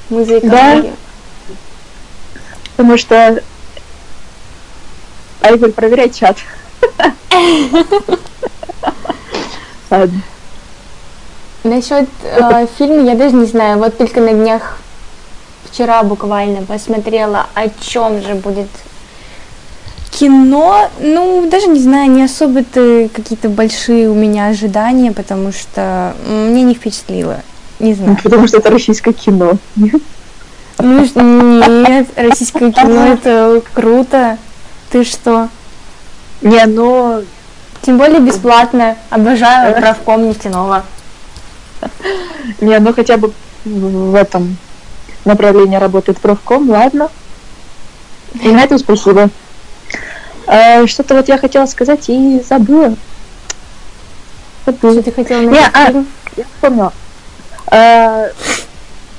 Мы 0.09 0.25
за 0.25 0.41
Да. 0.41 0.85
Потому 2.77 2.97
что... 2.99 3.43
Айгуль, 5.41 5.73
проверяй 5.73 6.11
чат. 6.11 6.39
Ладно. 9.91 10.23
Насчет 11.64 12.09
э, 12.22 12.66
фильма 12.79 13.03
я 13.03 13.14
даже 13.14 13.35
не 13.35 13.46
знаю. 13.46 13.79
Вот 13.79 13.96
только 13.96 14.20
на 14.20 14.33
днях 14.33 14.79
вчера 15.70 16.03
буквально 16.03 16.62
посмотрела, 16.62 17.46
о 17.55 17.68
чем 17.68 18.20
же 18.20 18.35
будет 18.35 18.68
кино. 20.11 20.90
Ну, 21.00 21.48
даже 21.50 21.68
не 21.68 21.81
знаю, 21.81 22.11
не 22.11 22.22
особо-то 22.22 23.09
какие-то 23.12 23.48
большие 23.48 24.11
у 24.11 24.14
меня 24.14 24.48
ожидания, 24.48 25.12
потому 25.12 25.53
что 25.53 26.14
мне 26.27 26.62
не 26.62 26.74
впечатлило. 26.74 27.40
Не 27.81 27.94
знаю. 27.94 28.18
Потому 28.22 28.46
что 28.46 28.59
это 28.59 28.70
российское 28.70 29.12
кино. 29.12 29.53
Ну, 30.79 31.88
нет, 31.88 32.09
российское 32.16 32.72
кино 32.72 33.07
это 33.07 33.62
круто. 33.72 34.38
Ты 34.90 35.05
что? 35.05 35.48
Не, 36.42 36.66
но... 36.66 37.22
Тем 37.83 37.98
более 37.98 38.20
бесплатно. 38.20 38.96
Обожаю 39.11 39.74
правком 39.74 40.29
нефтяного. 40.29 40.85
Не, 42.61 42.79
ну 42.81 42.92
хотя 42.92 43.16
бы 43.16 43.33
в 43.64 44.14
этом 44.14 44.57
направлении 45.25 45.77
работает 45.77 46.20
профком, 46.20 46.68
ладно. 46.70 47.09
И 48.42 48.49
на 48.49 48.62
этом 48.62 48.79
спасибо. 48.79 49.31
А, 50.47 50.87
Что-то 50.87 51.14
вот 51.14 51.29
я 51.29 51.38
хотела 51.38 51.66
сказать 51.66 52.09
и 52.09 52.40
забыла. 52.47 52.94
Забыла. 54.66 54.92
Что 54.94 55.03
ты 55.03 55.12
хотела 55.12 55.40
Не, 55.40 55.49
найти 55.61 55.70
а, 55.75 56.05
я 56.37 56.44
вспомнила. 56.55 56.92
А, 57.68 58.27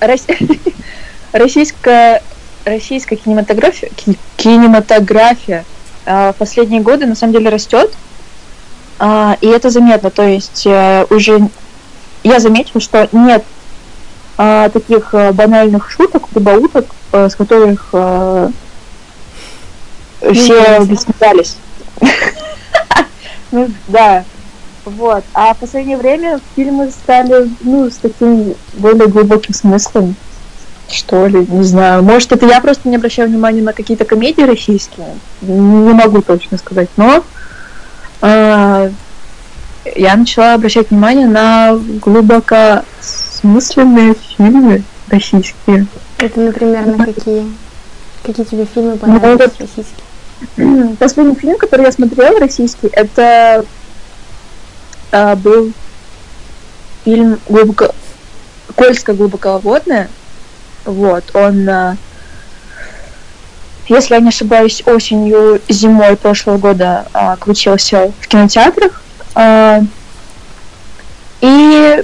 Рос- 0.02 0.28
Российская, 1.32 2.22
российская 2.66 3.16
кинематография, 3.16 3.90
ки- 3.90 4.18
кинематография 4.38 5.66
а, 6.06 6.34
в 6.34 6.38
последние 6.38 6.82
годы 6.82 7.06
на 7.06 7.16
самом 7.16 7.34
деле 7.34 7.50
растет. 7.50 7.94
А, 9.00 9.38
И 9.42 9.48
это 9.48 9.70
заметно. 9.70 10.10
То 10.12 10.24
есть 10.24 10.66
э, 10.66 11.06
уже 11.10 11.50
я 12.26 12.40
заметила, 12.40 12.82
что 12.82 13.08
нет 13.12 13.44
а, 14.38 14.70
таких 14.70 15.14
э, 15.14 15.32
банальных 15.32 15.90
шуток, 15.90 16.28
прибауток, 16.28 16.88
э, 17.12 17.30
с 17.30 17.36
которых 17.36 17.90
э, 17.94 18.50
все 20.34 20.80
высмеялись. 20.82 21.58
Ну 23.52 23.70
да, 23.88 24.26
вот. 24.84 25.24
А 25.34 25.54
в 25.54 25.58
последнее 25.60 25.98
время 25.98 26.42
фильмы 26.56 26.90
стали, 26.90 27.50
ну, 27.62 27.90
с 27.90 27.98
таким 27.98 28.56
более 28.74 29.08
глубоким 29.08 29.54
смыслом, 29.54 30.16
что 30.90 31.28
ли, 31.28 31.46
не 31.48 31.64
знаю. 31.64 32.04
Может, 32.04 32.34
это 32.34 32.48
я 32.48 32.60
просто 32.60 32.90
не 32.90 32.98
обращаю 32.98 33.30
внимания 33.30 33.62
на 33.62 33.72
какие-то 33.72 34.04
комедии 34.04 34.42
российские, 34.42 35.08
не 35.42 35.94
могу 35.94 36.22
точно 36.22 36.58
сказать, 36.58 36.90
но 36.98 37.24
а, 38.22 38.90
я 39.96 40.16
начала 40.16 40.54
обращать 40.56 40.90
внимание 40.90 41.28
на 41.28 41.76
глубокосмысленные 42.02 44.16
фильмы 44.16 44.84
российские. 45.10 45.86
Это, 46.18 46.40
например, 46.40 46.86
на 46.88 47.06
какие? 47.06 47.46
Какие 48.24 48.46
тебе 48.46 48.66
фильмы 48.66 48.94
Ну, 48.94 48.98
понравились 48.98 49.40
вот- 49.40 49.60
российские? 49.60 50.96
Последний 51.00 51.36
фильм, 51.36 51.58
который 51.58 51.86
я 51.86 51.92
смотрела, 51.92 52.40
российский, 52.40 52.88
это 52.92 53.64
а, 55.12 55.36
был 55.36 55.72
фильм 57.04 57.40
глубоко... 57.48 57.90
Кольская 58.76 59.16
глубоководная. 59.16 60.10
Вот, 60.86 61.24
он, 61.34 61.70
а, 61.70 61.96
если 63.88 64.16
я 64.16 64.20
не 64.20 64.30
ошибаюсь, 64.30 64.82
осенью, 64.86 65.62
зимой 65.70 66.18
прошлого 66.18 66.58
года 66.58 67.06
а, 67.14 67.36
крутился 67.38 68.12
в 68.20 68.28
кинотеатрах. 68.28 69.02
А, 69.36 69.82
и 71.42 72.04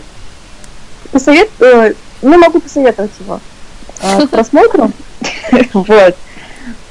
посовет... 1.11 1.49
э, 1.59 1.93
ну, 2.21 2.37
могу 2.37 2.59
посоветовать 2.59 3.11
его 3.19 3.39
а, 4.01 4.21
к 4.25 4.29
просмотру. 4.31 4.91
Вот. 5.73 6.15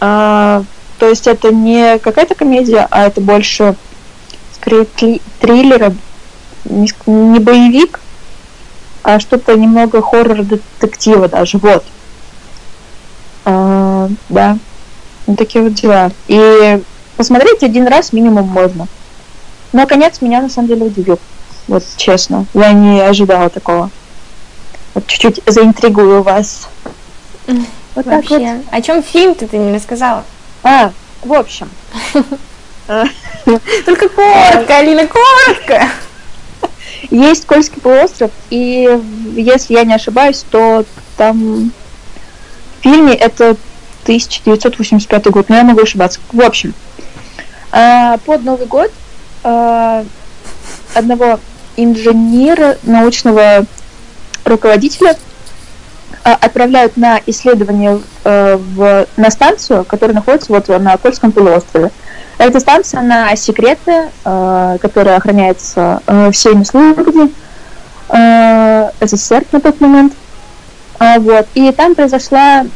А, 0.00 0.62
то 0.98 1.08
есть 1.08 1.26
это 1.26 1.52
не 1.52 1.98
какая-то 1.98 2.34
комедия, 2.34 2.86
а 2.90 3.06
это 3.06 3.20
больше 3.20 3.74
скорее 4.54 4.82
тли- 4.84 5.22
триллер, 5.40 5.92
не, 6.64 6.86
ск- 6.86 7.10
не 7.10 7.38
боевик, 7.38 8.00
а 9.02 9.18
что-то 9.20 9.56
немного 9.56 10.02
хоррор-детектива 10.02 11.28
даже. 11.28 11.58
Вот. 11.58 11.84
А, 13.44 14.08
да. 14.28 14.58
Вот 15.26 15.38
такие 15.38 15.64
вот 15.64 15.74
дела. 15.74 16.12
И 16.28 16.82
посмотреть 17.16 17.62
один 17.62 17.86
раз 17.86 18.12
минимум 18.12 18.46
можно. 18.48 18.86
Но 19.72 19.86
конец 19.86 20.20
меня 20.20 20.40
на 20.40 20.48
самом 20.48 20.68
деле 20.68 20.86
удивил. 20.86 21.18
Вот 21.68 21.84
честно. 21.96 22.46
Я 22.54 22.72
не 22.72 23.00
ожидала 23.00 23.50
такого. 23.50 23.90
Вот 24.94 25.06
чуть-чуть 25.06 25.40
заинтригую 25.46 26.22
вас. 26.22 26.68
Вот 27.96 28.04
так 28.04 28.22
вот. 28.30 28.40
Вообще. 28.40 28.60
О 28.70 28.80
чем 28.82 29.02
фильм-то 29.02 29.48
ты 29.48 29.58
не 29.58 29.74
рассказала? 29.74 30.24
А, 30.62 30.92
в 31.24 31.32
общем. 31.32 31.68
Только 33.84 34.08
коротко, 34.08 34.78
Алина, 34.78 35.06
коротко. 35.06 35.88
Есть 37.10 37.46
Кольский 37.46 37.80
полуостров, 37.80 38.30
и 38.50 38.88
если 39.34 39.74
я 39.74 39.84
не 39.84 39.94
ошибаюсь, 39.94 40.44
то 40.50 40.84
там 41.16 41.72
в 42.78 42.82
фильме 42.82 43.14
это 43.14 43.56
1985 44.04 45.26
год, 45.30 45.48
но 45.48 45.56
я 45.56 45.64
могу 45.64 45.82
ошибаться. 45.82 46.20
В 46.32 46.40
общем, 46.40 46.74
а, 47.72 48.18
под 48.18 48.44
Новый 48.44 48.66
год 48.66 48.92
а, 49.42 50.04
одного 50.94 51.38
инженера, 51.76 52.76
научного 52.82 53.64
руководителя 54.44 55.16
а, 56.24 56.34
отправляют 56.34 56.96
на 56.96 57.20
исследование 57.26 58.00
э, 58.24 58.56
в, 58.56 59.06
на 59.16 59.30
станцию, 59.30 59.84
которая 59.84 60.14
находится 60.14 60.52
вот 60.52 60.68
на 60.68 60.96
Кольском 60.96 61.32
полуострове. 61.32 61.90
Эта 62.36 62.60
станция, 62.60 63.00
она 63.00 63.34
секретная, 63.36 64.10
э, 64.24 64.78
которая 64.80 65.16
охраняется 65.16 66.02
э, 66.06 66.30
всеми 66.32 66.64
службами 66.64 67.32
э, 68.08 68.90
СССР 69.00 69.44
на 69.52 69.60
тот 69.60 69.80
момент. 69.80 70.12
А, 70.98 71.18
вот. 71.18 71.46
И 71.54 71.70
там 71.72 71.94
произошла 71.94 72.66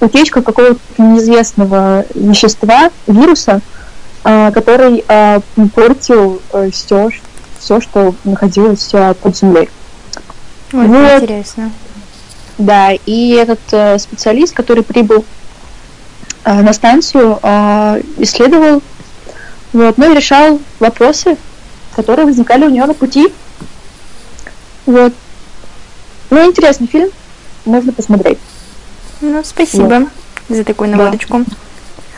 утечка 0.00 0.42
какого-то 0.42 0.80
неизвестного 0.98 2.04
вещества, 2.14 2.90
вируса, 3.06 3.60
э, 3.60 3.75
который 4.52 5.04
э, 5.06 5.40
портил 5.74 6.42
все, 6.72 7.10
все, 7.58 7.80
что 7.80 8.14
находилось 8.24 8.90
э, 8.92 9.14
под 9.14 9.36
землей. 9.36 9.68
Ой, 10.72 10.86
Вот. 10.86 11.22
интересно. 11.22 11.70
Да, 12.58 12.92
и 12.92 13.30
этот 13.32 13.60
э, 13.72 13.98
специалист, 13.98 14.54
который 14.54 14.82
прибыл 14.82 15.24
э, 16.44 16.62
на 16.62 16.72
станцию, 16.72 17.38
э, 17.42 18.02
исследовал, 18.18 18.82
вот, 19.72 19.98
ну 19.98 20.10
и 20.10 20.16
решал 20.16 20.60
вопросы, 20.80 21.36
которые 21.94 22.26
возникали 22.26 22.64
у 22.66 22.70
него 22.70 22.86
на 22.86 22.94
пути. 22.94 23.32
Вот. 24.86 25.12
Ну, 26.30 26.46
интересный 26.48 26.86
фильм, 26.86 27.10
можно 27.64 27.92
посмотреть. 27.92 28.38
Ну, 29.20 29.42
спасибо 29.44 30.06
за 30.48 30.64
такую 30.64 30.90
наводочку. 30.90 31.44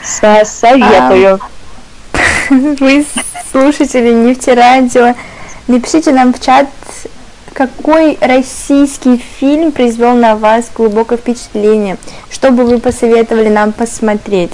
Со- 0.02 0.44
советую. 0.44 1.40
Вы, 2.50 3.04
слушатели 3.52 4.10
нефтерадио, 4.10 5.14
напишите 5.66 6.12
нам 6.12 6.32
в 6.32 6.40
чат, 6.40 6.66
какой 7.52 8.16
российский 8.22 9.18
фильм 9.18 9.70
произвел 9.70 10.14
на 10.14 10.34
вас 10.34 10.70
глубокое 10.74 11.18
впечатление, 11.18 11.98
что 12.30 12.50
бы 12.50 12.64
вы 12.64 12.78
посоветовали 12.78 13.50
нам 13.50 13.72
посмотреть. 13.72 14.52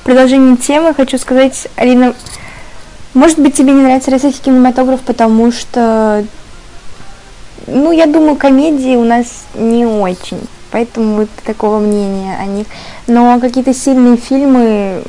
В 0.00 0.04
продолжение 0.04 0.56
темы 0.56 0.94
хочу 0.94 1.16
сказать, 1.16 1.68
Алина, 1.76 2.12
может 3.14 3.38
быть, 3.38 3.54
тебе 3.54 3.72
не 3.72 3.82
нравится 3.82 4.10
российский 4.10 4.42
кинематограф, 4.42 5.00
потому 5.02 5.52
что, 5.52 6.24
ну, 7.68 7.92
я 7.92 8.06
думаю, 8.06 8.34
комедии 8.34 8.96
у 8.96 9.04
нас 9.04 9.44
не 9.54 9.86
очень, 9.86 10.40
поэтому 10.72 11.18
вот 11.18 11.28
такого 11.44 11.78
мнения 11.78 12.36
о 12.40 12.46
них. 12.46 12.66
Но 13.06 13.38
какие-то 13.38 13.72
сильные 13.72 14.16
фильмы 14.16 15.04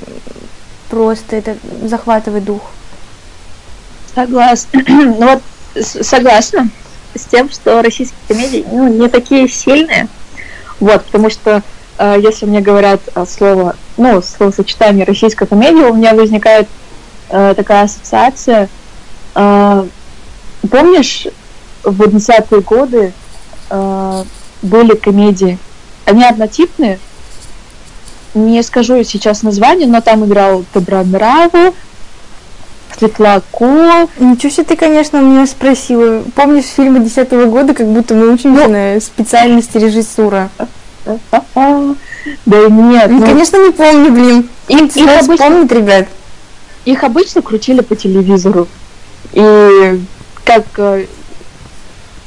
просто 0.93 1.37
это 1.37 1.57
захватывает 1.81 2.43
дух. 2.43 2.61
Согласна. 4.13 4.83
ну 4.87 5.39
вот, 5.73 5.83
согласна 5.83 6.69
с 7.15 7.25
тем, 7.25 7.49
что 7.49 7.81
российские 7.81 8.19
комедии, 8.27 8.63
ну, 8.71 8.87
не 8.87 9.09
такие 9.09 9.47
сильные. 9.47 10.07
Вот, 10.79 11.03
потому 11.05 11.31
что 11.31 11.63
э, 11.97 12.17
если 12.21 12.45
мне 12.45 12.61
говорят 12.61 13.01
э, 13.15 13.25
слово, 13.27 13.75
ну, 13.97 14.21
словосочетание 14.21 15.03
российская 15.03 15.47
комедия, 15.47 15.87
у 15.87 15.95
меня 15.95 16.13
возникает 16.13 16.67
э, 17.29 17.55
такая 17.57 17.85
ассоциация. 17.85 18.69
Э, 19.33 19.87
помнишь, 20.69 21.25
в 21.83 21.99
80-е 21.99 22.61
годы 22.61 23.13
э, 23.71 24.23
были 24.61 24.95
комедии, 24.95 25.57
они 26.05 26.23
однотипные, 26.23 26.99
не 28.33 28.61
скажу 28.63 29.03
сейчас 29.03 29.43
название, 29.43 29.87
но 29.87 30.01
там 30.01 30.25
играл 30.25 30.65
Добронравов, 30.73 31.73
Светлаков, 32.97 34.09
Ничего 34.19 34.51
себе 34.51 34.63
ты, 34.65 34.75
конечно, 34.75 35.17
меня 35.17 35.47
спросила. 35.47 36.23
Помнишь 36.35 36.65
фильмы 36.65 36.99
десятого 36.99 37.45
года, 37.45 37.73
как 37.73 37.87
будто 37.87 38.13
мы 38.13 38.31
учимся 38.31 38.67
на 38.67 38.99
специальности 38.99 39.77
режиссура? 39.77 40.49
Да 41.05 42.67
нет, 42.69 43.09
Ну, 43.09 43.19
ну, 43.19 43.25
конечно, 43.25 43.57
не 43.65 43.71
помню, 43.71 44.11
блин. 44.11 44.49
Им 44.69 44.85
их 44.85 45.21
обычно- 45.21 45.37
помнят, 45.37 45.71
ребят. 45.71 46.07
их 46.85 47.03
обычно 47.03 47.41
крутили 47.41 47.81
по 47.81 47.95
телевизору. 47.95 48.67
И 49.33 49.99
как, 50.45 50.63
э, 50.77 51.05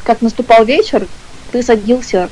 как 0.04 0.20
наступал 0.20 0.64
вечер, 0.64 1.06
ты 1.52 1.62
садился 1.62 2.28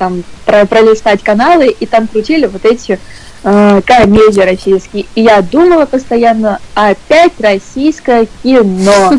там 0.00 0.24
про- 0.46 0.64
пролистать 0.64 1.22
каналы, 1.22 1.68
и 1.68 1.84
там 1.84 2.08
крутили 2.08 2.46
вот 2.46 2.64
эти 2.64 2.98
э, 3.44 3.82
комедии 3.84 4.40
российские. 4.40 5.04
И 5.14 5.20
я 5.22 5.42
думала 5.42 5.84
постоянно, 5.84 6.58
опять 6.74 7.34
российское 7.38 8.26
кино. 8.42 9.12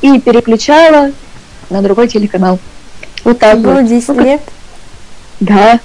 И 0.00 0.18
переключала 0.18 1.12
на 1.70 1.82
другой 1.82 2.08
телеканал. 2.08 2.58
Вот 3.24 3.38
так 3.38 3.60
Было 3.60 3.74
вот. 3.74 3.86
10 3.86 4.08
Ну, 4.08 4.14
как- 4.16 4.24
лет. 4.24 4.40
Да, 5.40 5.80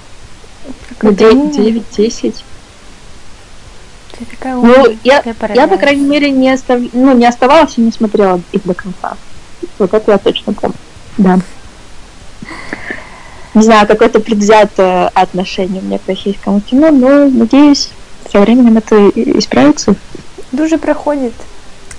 ну, 1.02 1.10
Ну, 1.10 1.50
9-10. 1.50 2.34
Ты 4.18 4.24
такая 4.24 4.54
Ну, 4.56 4.96
я, 5.04 5.22
такая 5.22 5.54
я, 5.54 5.68
по 5.68 5.76
крайней 5.76 6.04
мере, 6.06 6.30
не, 6.30 6.50
остав... 6.50 6.80
ну, 6.92 7.14
не 7.14 7.26
оставалась 7.26 7.74
и 7.76 7.80
не 7.82 7.92
смотрела 7.92 8.40
их 8.52 8.62
до 8.64 8.74
конца. 8.74 9.16
Вот 9.78 9.92
это 9.94 10.10
я 10.12 10.18
точно 10.18 10.52
помню. 10.54 10.74
Да. 11.18 11.38
Не 13.54 13.62
знаю, 13.62 13.86
какое-то 13.86 14.20
предвзятое 14.20 15.08
отношение 15.08 15.80
у 15.82 15.84
меня 15.84 15.98
к 15.98 16.06
российскому 16.06 16.60
кино, 16.60 16.90
но 16.90 17.26
надеюсь, 17.28 17.90
со 18.30 18.40
временем 18.40 18.76
это 18.76 19.08
исправится. 19.14 19.94
Дуже 20.52 20.78
проходит. 20.78 21.32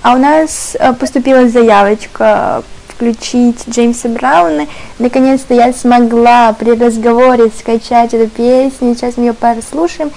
А 0.02 0.14
у 0.14 0.18
нас 0.18 0.76
э, 0.78 0.92
поступила 0.94 1.48
заявочка 1.48 2.62
включить 2.88 3.68
Джеймса 3.68 4.08
Брауна. 4.08 4.66
Наконец-то 4.98 5.54
я 5.54 5.72
смогла 5.72 6.52
при 6.52 6.72
разговоре 6.72 7.50
скачать 7.58 8.14
эту 8.14 8.28
песню. 8.28 8.94
Сейчас 8.94 9.16
мы 9.16 9.26
ее 9.26 9.32
послушаем 9.32 10.10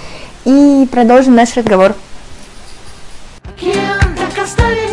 и 0.44 0.86
продолжим 0.90 1.34
наш 1.34 1.56
разговор. 1.56 1.94
Так 3.60 4.44
оставим 4.44 4.83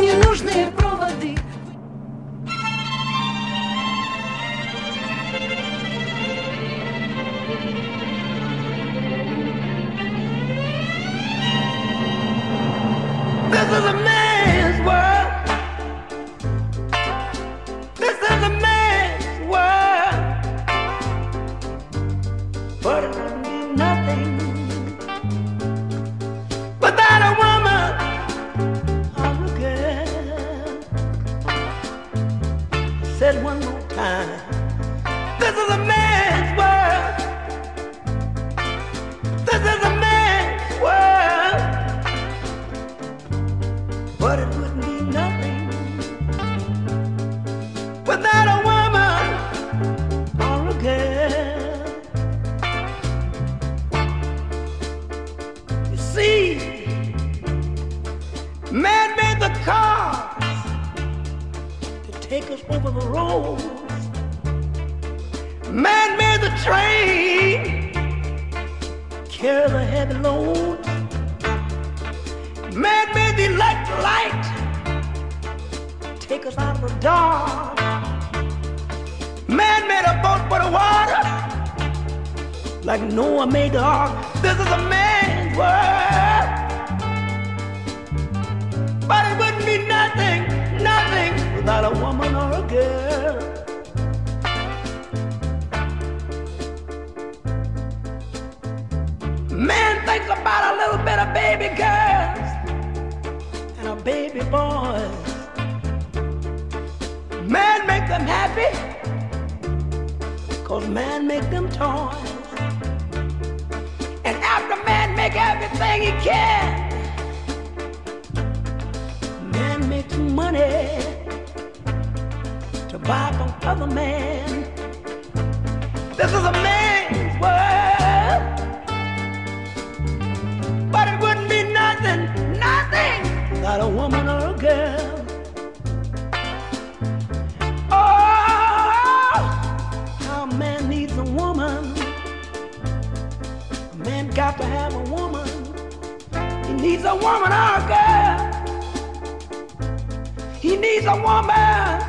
A 151.11 151.21
woman. 151.21 151.99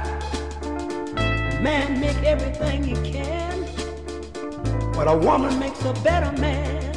Man 1.61 1.99
make 1.99 2.23
everything 2.23 2.85
he 2.85 2.95
can, 3.11 3.67
but 4.93 5.09
a 5.09 5.17
woman 5.17 5.59
makes 5.59 5.85
a 5.85 5.93
better 6.05 6.31
man. 6.41 6.95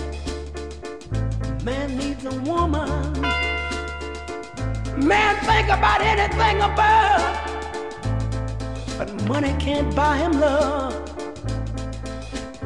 Man 1.63 1.97
needs 1.97 2.23
a 2.25 2.35
woman. 2.41 3.11
Man 5.03 5.35
think 5.45 5.67
about 5.69 6.01
anything 6.01 6.61
above, 6.61 7.23
but 8.99 9.11
money 9.27 9.55
can't 9.57 9.95
buy 9.95 10.17
him 10.17 10.33
love. 10.33 10.93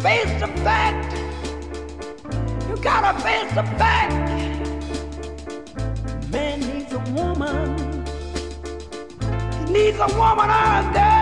Face 0.02 0.34
the 0.42 0.50
fact. 0.68 1.14
You 2.68 2.76
gotta 2.84 3.18
face 3.22 3.54
the 3.54 3.64
fact. 3.80 4.12
Man 6.30 6.60
needs 6.60 6.92
a 6.92 7.00
woman 7.14 7.89
needs 9.70 10.00
a 10.00 10.08
woman 10.18 10.50
out 10.50 10.94
there. 10.94 11.19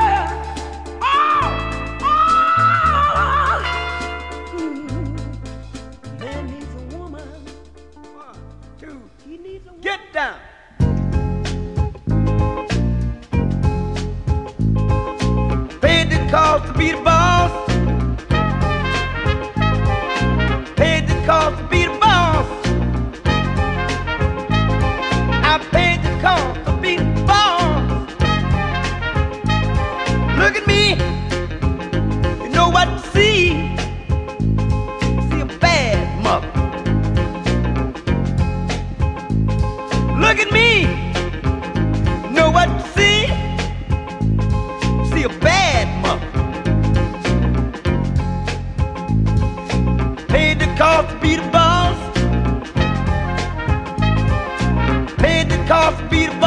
'Cause 55.67 56.01
beat 56.09 56.46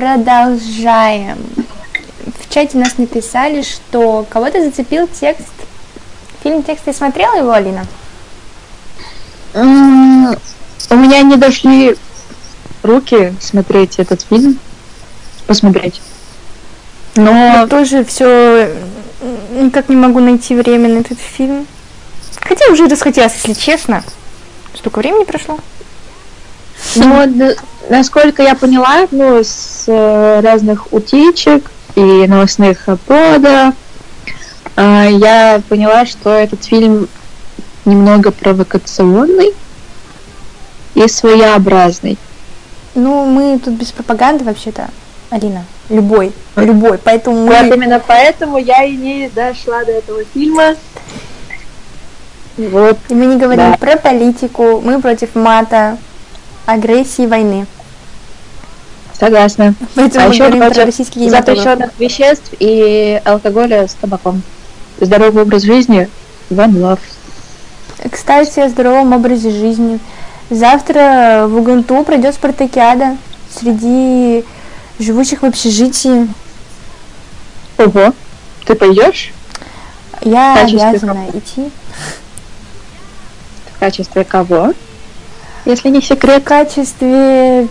продолжаем. 0.00 1.38
В 2.40 2.52
чате 2.52 2.78
нас 2.78 2.96
написали, 2.96 3.62
что 3.62 4.26
кого-то 4.30 4.62
зацепил 4.62 5.06
текст. 5.08 5.52
Фильм 6.42 6.62
текст 6.62 6.86
ты 6.86 6.92
смотрела 6.94 7.36
его, 7.36 7.52
Алина? 7.52 7.86
У 9.54 10.96
меня 10.96 11.22
не 11.22 11.36
дошли 11.36 11.96
руки 12.82 13.34
смотреть 13.40 13.98
этот 13.98 14.22
фильм, 14.22 14.58
посмотреть. 15.46 16.00
Но 17.16 17.30
Я 17.30 17.66
тоже 17.66 18.04
все 18.04 18.74
никак 19.52 19.90
не 19.90 19.96
могу 19.96 20.20
найти 20.20 20.54
время 20.54 20.88
на 20.88 21.00
этот 21.00 21.18
фильм. 21.18 21.66
Хотя 22.40 22.72
уже 22.72 22.88
расхотелось, 22.88 23.34
если 23.34 23.52
честно. 23.52 24.02
Столько 24.74 25.00
времени 25.00 25.24
прошло. 25.24 25.58
Но 26.96 27.22
н- 27.24 27.54
насколько 27.90 28.42
я 28.42 28.54
поняла, 28.54 29.06
ну, 29.10 29.40
с 29.42 29.84
э, 29.86 30.40
разных 30.40 30.92
утечек 30.92 31.70
и 31.96 32.00
новостных 32.00 32.88
обходов, 32.88 33.74
э, 34.76 35.08
я 35.10 35.60
поняла, 35.68 36.06
что 36.06 36.30
этот 36.30 36.64
фильм 36.64 37.08
немного 37.84 38.30
провокационный 38.30 39.52
и 40.94 41.06
своеобразный. 41.08 42.16
Ну, 42.94 43.26
мы 43.26 43.58
тут 43.58 43.74
без 43.74 43.92
пропаганды 43.92 44.44
вообще-то, 44.44 44.88
Алина. 45.30 45.64
Любой, 45.88 46.32
любой. 46.56 46.98
Поэтому 46.98 47.46
Вот 47.46 47.62
мы... 47.62 47.74
именно 47.74 48.00
поэтому 48.04 48.58
я 48.58 48.84
и 48.84 48.96
не 48.96 49.28
дошла 49.28 49.84
до 49.84 49.92
этого 49.92 50.22
фильма. 50.32 50.76
Вот. 52.56 52.98
И 53.08 53.14
мы 53.14 53.26
не 53.26 53.36
говорим 53.36 53.72
Да. 53.72 53.76
про 53.76 53.96
политику, 53.96 54.80
мы 54.84 55.00
против 55.00 55.34
мата, 55.34 55.98
агрессии, 56.66 57.26
войны. 57.26 57.66
Согласна. 59.20 59.74
Поэтому 59.94 60.24
А 60.24 60.28
мы 60.28 60.34
еще 60.34 60.48
говорим 60.48 60.72
про 60.72 60.90
кинематограф. 60.90 61.30
запрещенных 61.30 61.90
веществ 61.98 62.54
и 62.58 63.20
алкоголя 63.24 63.86
с 63.86 63.92
табаком. 63.94 64.42
Здоровый 64.98 65.42
образ 65.42 65.62
жизни. 65.62 66.08
One 66.50 66.72
love. 66.72 67.00
Кстати, 68.10 68.60
о 68.60 68.68
здоровом 68.70 69.12
образе 69.12 69.50
жизни. 69.50 70.00
Завтра 70.48 71.44
в 71.46 71.56
Уганту 71.58 72.02
пройдет 72.02 72.34
спартакиада 72.34 73.18
среди 73.54 74.42
живущих 74.98 75.42
в 75.42 75.46
общежитии. 75.46 76.26
Ого. 77.78 78.14
Ты 78.64 78.74
пойдешь 78.74 79.32
Я 80.22 80.54
В 80.54 80.64
обязана 80.64 81.26
идти. 81.34 81.70
в 83.76 83.80
качестве 83.80 84.24
кого? 84.24 84.72
Если 85.66 85.88
не 85.90 86.00
В 86.00 86.04
секрет. 86.04 86.42
качестве 86.44 87.68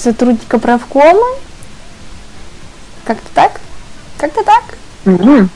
сотрудника 0.00 0.58
правкома. 0.58 1.26
Как-то 3.04 3.28
так? 3.34 3.60
Как-то 4.18 4.42
так? 4.44 4.64
Мгм. 5.04 5.50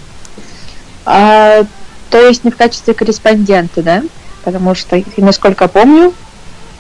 А, 1.07 1.65
то 2.11 2.19
есть 2.27 2.45
не 2.45 2.51
в 2.51 2.57
качестве 2.57 2.95
корреспондента, 2.95 3.83
да? 3.83 4.03
Потому 4.45 4.75
что, 4.75 5.03
насколько 5.17 5.69
помню, 5.69 6.13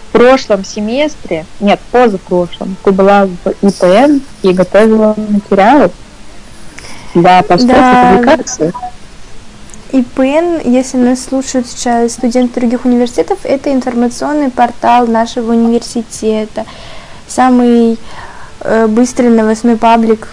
в 0.08 0.12
прошлом 0.12 0.64
семестре, 0.64 1.44
нет, 1.60 1.80
позапрошлом, 1.90 2.76
ты 2.84 2.92
была 2.92 3.26
в 3.26 3.48
ИПН 3.62 4.20
и 4.42 4.52
готовила 4.52 5.14
материалы 5.16 5.90
для 7.14 7.42
постов 7.42 7.68
Да. 7.70 8.12
и 8.12 8.16
публикаций. 8.16 8.72
ИПН, 9.92 10.68
если 10.68 10.96
нас 10.96 11.24
слушают 11.24 11.68
сейчас 11.68 12.12
студенты 12.12 12.60
других 12.60 12.84
университетов, 12.84 13.38
это 13.44 13.72
информационный 13.72 14.50
портал 14.50 15.06
нашего 15.06 15.52
университета. 15.52 16.64
Самый 17.26 17.98
э, 18.60 18.86
быстрый 18.86 19.28
новостной 19.28 19.76
паблик 19.76 20.28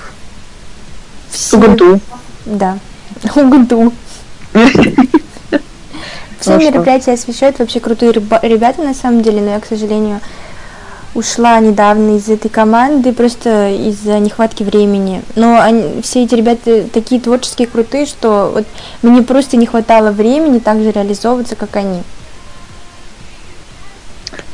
в 1.32 1.54
Убунту. 1.54 2.00
Да, 2.46 2.78
Убунту. 3.36 3.94
Все 6.40 6.58
мероприятия 6.58 7.14
освещают 7.14 7.60
вообще 7.60 7.80
крутые 7.80 8.12
ребята 8.12 8.82
на 8.82 8.94
самом 8.94 9.22
деле, 9.22 9.42
но 9.42 9.52
я, 9.52 9.60
к 9.60 9.66
сожалению, 9.66 10.20
ушла 11.14 11.60
недавно 11.60 12.18
из 12.18 12.30
этой 12.30 12.50
команды 12.50 13.14
просто 13.14 13.70
из-за 13.70 14.18
нехватки 14.20 14.64
времени. 14.64 15.22
Но 15.36 15.60
они, 15.60 16.02
все 16.02 16.24
эти 16.24 16.34
ребята 16.36 16.84
такие 16.92 17.22
творческие, 17.22 17.68
крутые, 17.68 18.06
что 18.06 18.52
вот 18.54 18.66
мне 19.02 19.22
просто 19.22 19.58
не 19.58 19.66
хватало 19.66 20.12
времени 20.12 20.60
так 20.60 20.82
же 20.82 20.92
реализовываться, 20.92 21.56
как 21.56 21.76
они. 21.76 22.02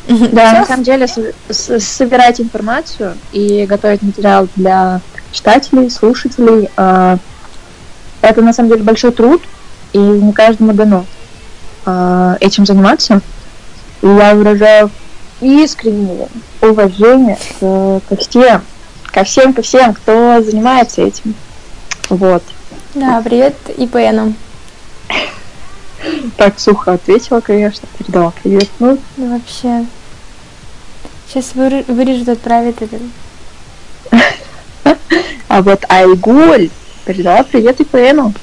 Да, 0.08 0.54
на 0.54 0.66
самом 0.66 0.84
деле 0.84 1.08
собирать 1.50 2.40
информацию 2.40 3.16
и 3.34 3.66
готовить 3.66 4.02
материал 4.02 4.48
для 4.56 5.02
читателей, 5.32 5.90
слушателей, 5.90 6.70
э, 6.78 7.18
это 8.22 8.42
на 8.42 8.54
самом 8.54 8.70
деле 8.70 8.84
большой 8.84 9.12
труд, 9.12 9.42
и 9.94 9.98
не 9.98 10.32
каждому 10.34 10.74
дано 10.74 11.06
э, 11.86 12.36
этим 12.40 12.66
заниматься. 12.66 13.22
И 14.02 14.08
я 14.08 14.34
выражаю 14.36 14.90
искреннее 15.42 16.28
уважение 16.62 17.38
к- 17.60 18.02
ко 18.08 18.16
всем, 18.16 18.62
ко 19.12 19.24
всем, 19.24 19.54
ко 19.54 19.62
всем, 19.62 19.94
кто 19.94 20.42
занимается 20.42 21.02
этим. 21.02 21.36
Вот. 22.10 22.44
Да, 22.96 23.22
привет 23.24 23.56
ИПНу. 23.78 24.34
Так 26.38 26.60
сухо 26.60 26.94
ответила, 26.94 27.42
конечно, 27.42 27.88
передала 27.98 28.32
привет. 28.42 28.70
Ну, 28.80 28.98
Да 29.18 29.26
вообще. 29.34 29.86
Сейчас 31.28 31.54
вырежут, 31.56 32.30
отправят 32.30 32.82
это. 32.82 32.98
а 35.50 35.62
вот 35.62 35.84
Айгуль 35.90 36.70
передала 37.06 37.44
привет 37.44 37.82
ИПНу 37.82 38.34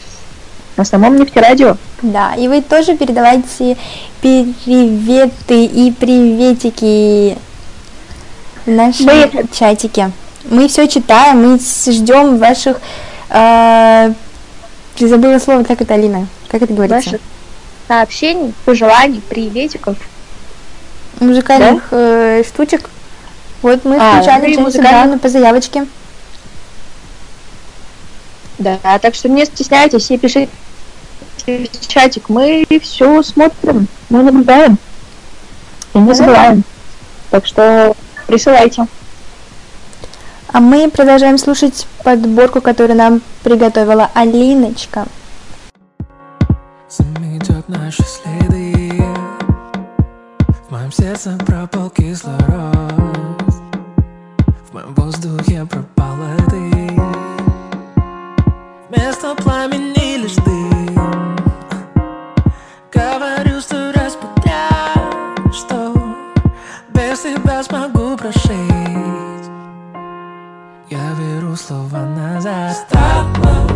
на 0.76 0.84
самом 0.84 1.16
нефтерадио. 1.16 1.76
Да, 2.02 2.34
и 2.34 2.48
вы 2.48 2.60
тоже 2.60 2.96
передавайте 2.96 3.76
приветы 4.20 5.64
и 5.64 5.92
приветики 5.92 7.38
в 8.66 8.70
нашем 8.70 9.08
чатике. 9.52 10.10
Мы 10.50 10.68
все 10.68 10.86
читаем, 10.86 11.42
мы 11.42 11.58
ждем 11.58 12.36
ваших... 12.38 12.80
э, 13.30 14.12
забыла 14.98 15.38
слово, 15.38 15.64
как 15.64 15.80
это, 15.80 15.94
Алина? 15.94 16.26
Как 16.48 16.60
это 16.62 16.74
говорится? 16.74 17.12
Ваших 17.12 17.20
сообщений, 17.88 18.52
пожеланий, 18.64 19.22
приветиков. 19.22 19.96
Музыкальных 21.20 21.84
э, 21.90 22.42
штучек. 22.46 22.88
Вот 23.62 23.84
мы 23.84 23.96
А, 23.98 24.16
включали 24.16 24.40
ну 24.42 24.46
и 24.46 24.48
Джеймса 24.48 24.62
музыкальных. 24.62 24.92
Брауна 24.92 25.18
по 25.18 25.28
заявочке. 25.28 25.86
Да, 28.58 28.78
так 29.00 29.14
что 29.14 29.28
не 29.28 29.44
стесняйтесь 29.44 30.10
и 30.10 30.18
пишите 30.18 30.48
в 31.46 31.86
чатик. 31.88 32.28
Мы 32.28 32.66
все 32.82 33.22
смотрим, 33.22 33.88
мы 34.10 34.22
наблюдаем 34.22 34.78
и 35.92 35.98
не 35.98 36.04
Да-да-да. 36.06 36.14
забываем. 36.14 36.64
Так 37.30 37.46
что 37.46 37.94
присылайте. 38.26 38.86
А 40.52 40.60
мы 40.60 40.88
продолжаем 40.88 41.36
слушать 41.36 41.86
подборку, 42.04 42.60
которую 42.60 42.96
нам 42.96 43.22
приготовила 43.42 44.10
Алиночка. 44.14 45.06
В 46.88 47.18
моем 47.18 47.40
сердце 50.94 51.36
пропал 51.44 51.90
кислород. 51.90 52.44
В 54.68 54.72
моем 54.72 54.94
воздухе 54.94 55.66
пропала 55.66 56.36
ты 56.48 56.70
Вместо 58.88 59.34
пламени 59.34 60.18
лишь 60.18 60.36
дым. 60.36 61.36
Говорю 62.92 63.60
сто 63.60 63.92
раз 63.92 64.16
подряд 64.16 65.52
Что 65.52 65.94
без 66.92 67.20
тебя 67.20 67.62
смогу 67.64 68.16
прожить. 68.16 69.50
Я 70.90 71.14
беру 71.18 71.56
слова 71.56 72.04
назад. 72.04 72.76
С 72.76 73.73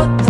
foto. 0.00 0.29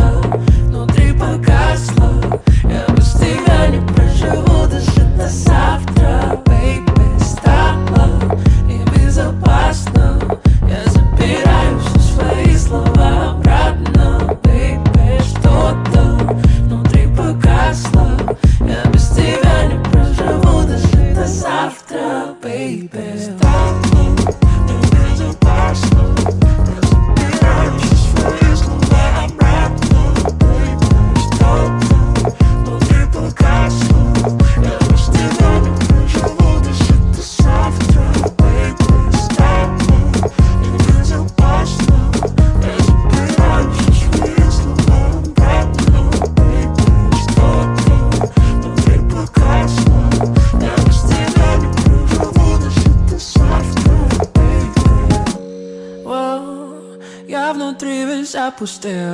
upstairs. 58.61 59.10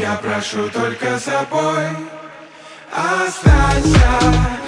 Я 0.00 0.14
прошу 0.16 0.66
только 0.70 1.18
собой 1.18 1.88
Останься 2.90 4.59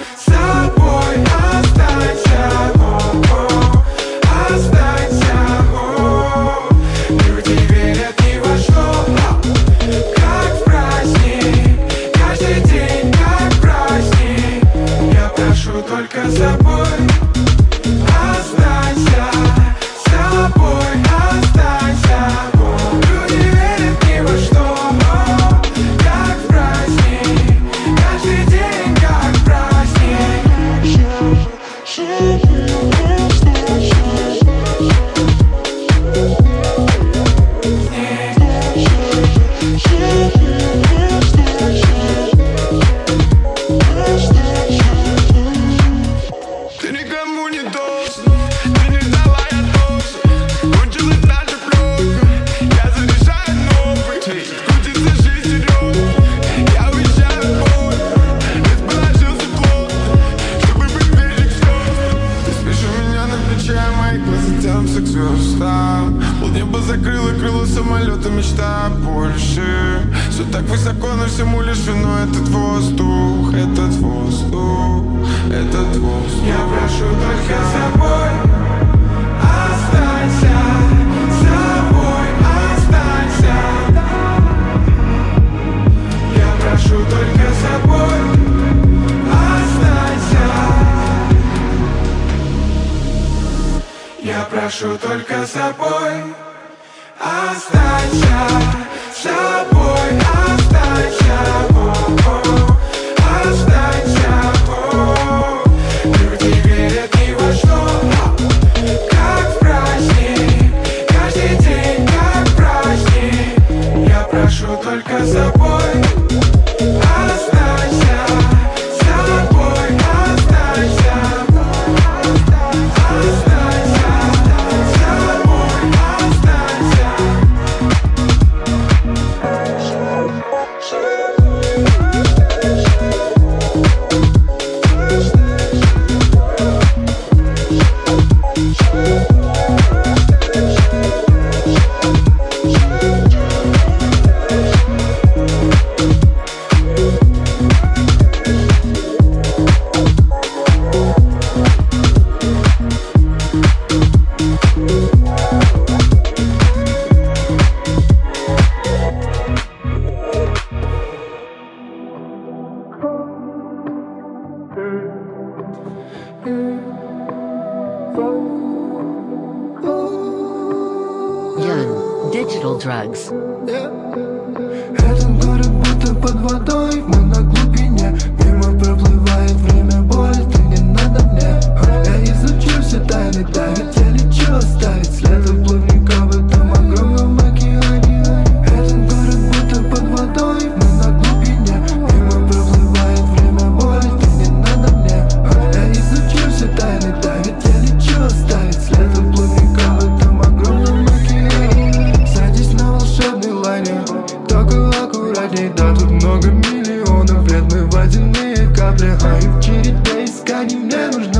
карты 209.13 209.25
А 209.27 209.39
и 209.39 209.47
в 209.47 209.61
череде 209.61 210.25
исканий 210.25 210.75
мне 210.75 211.07
нужно 211.07 211.32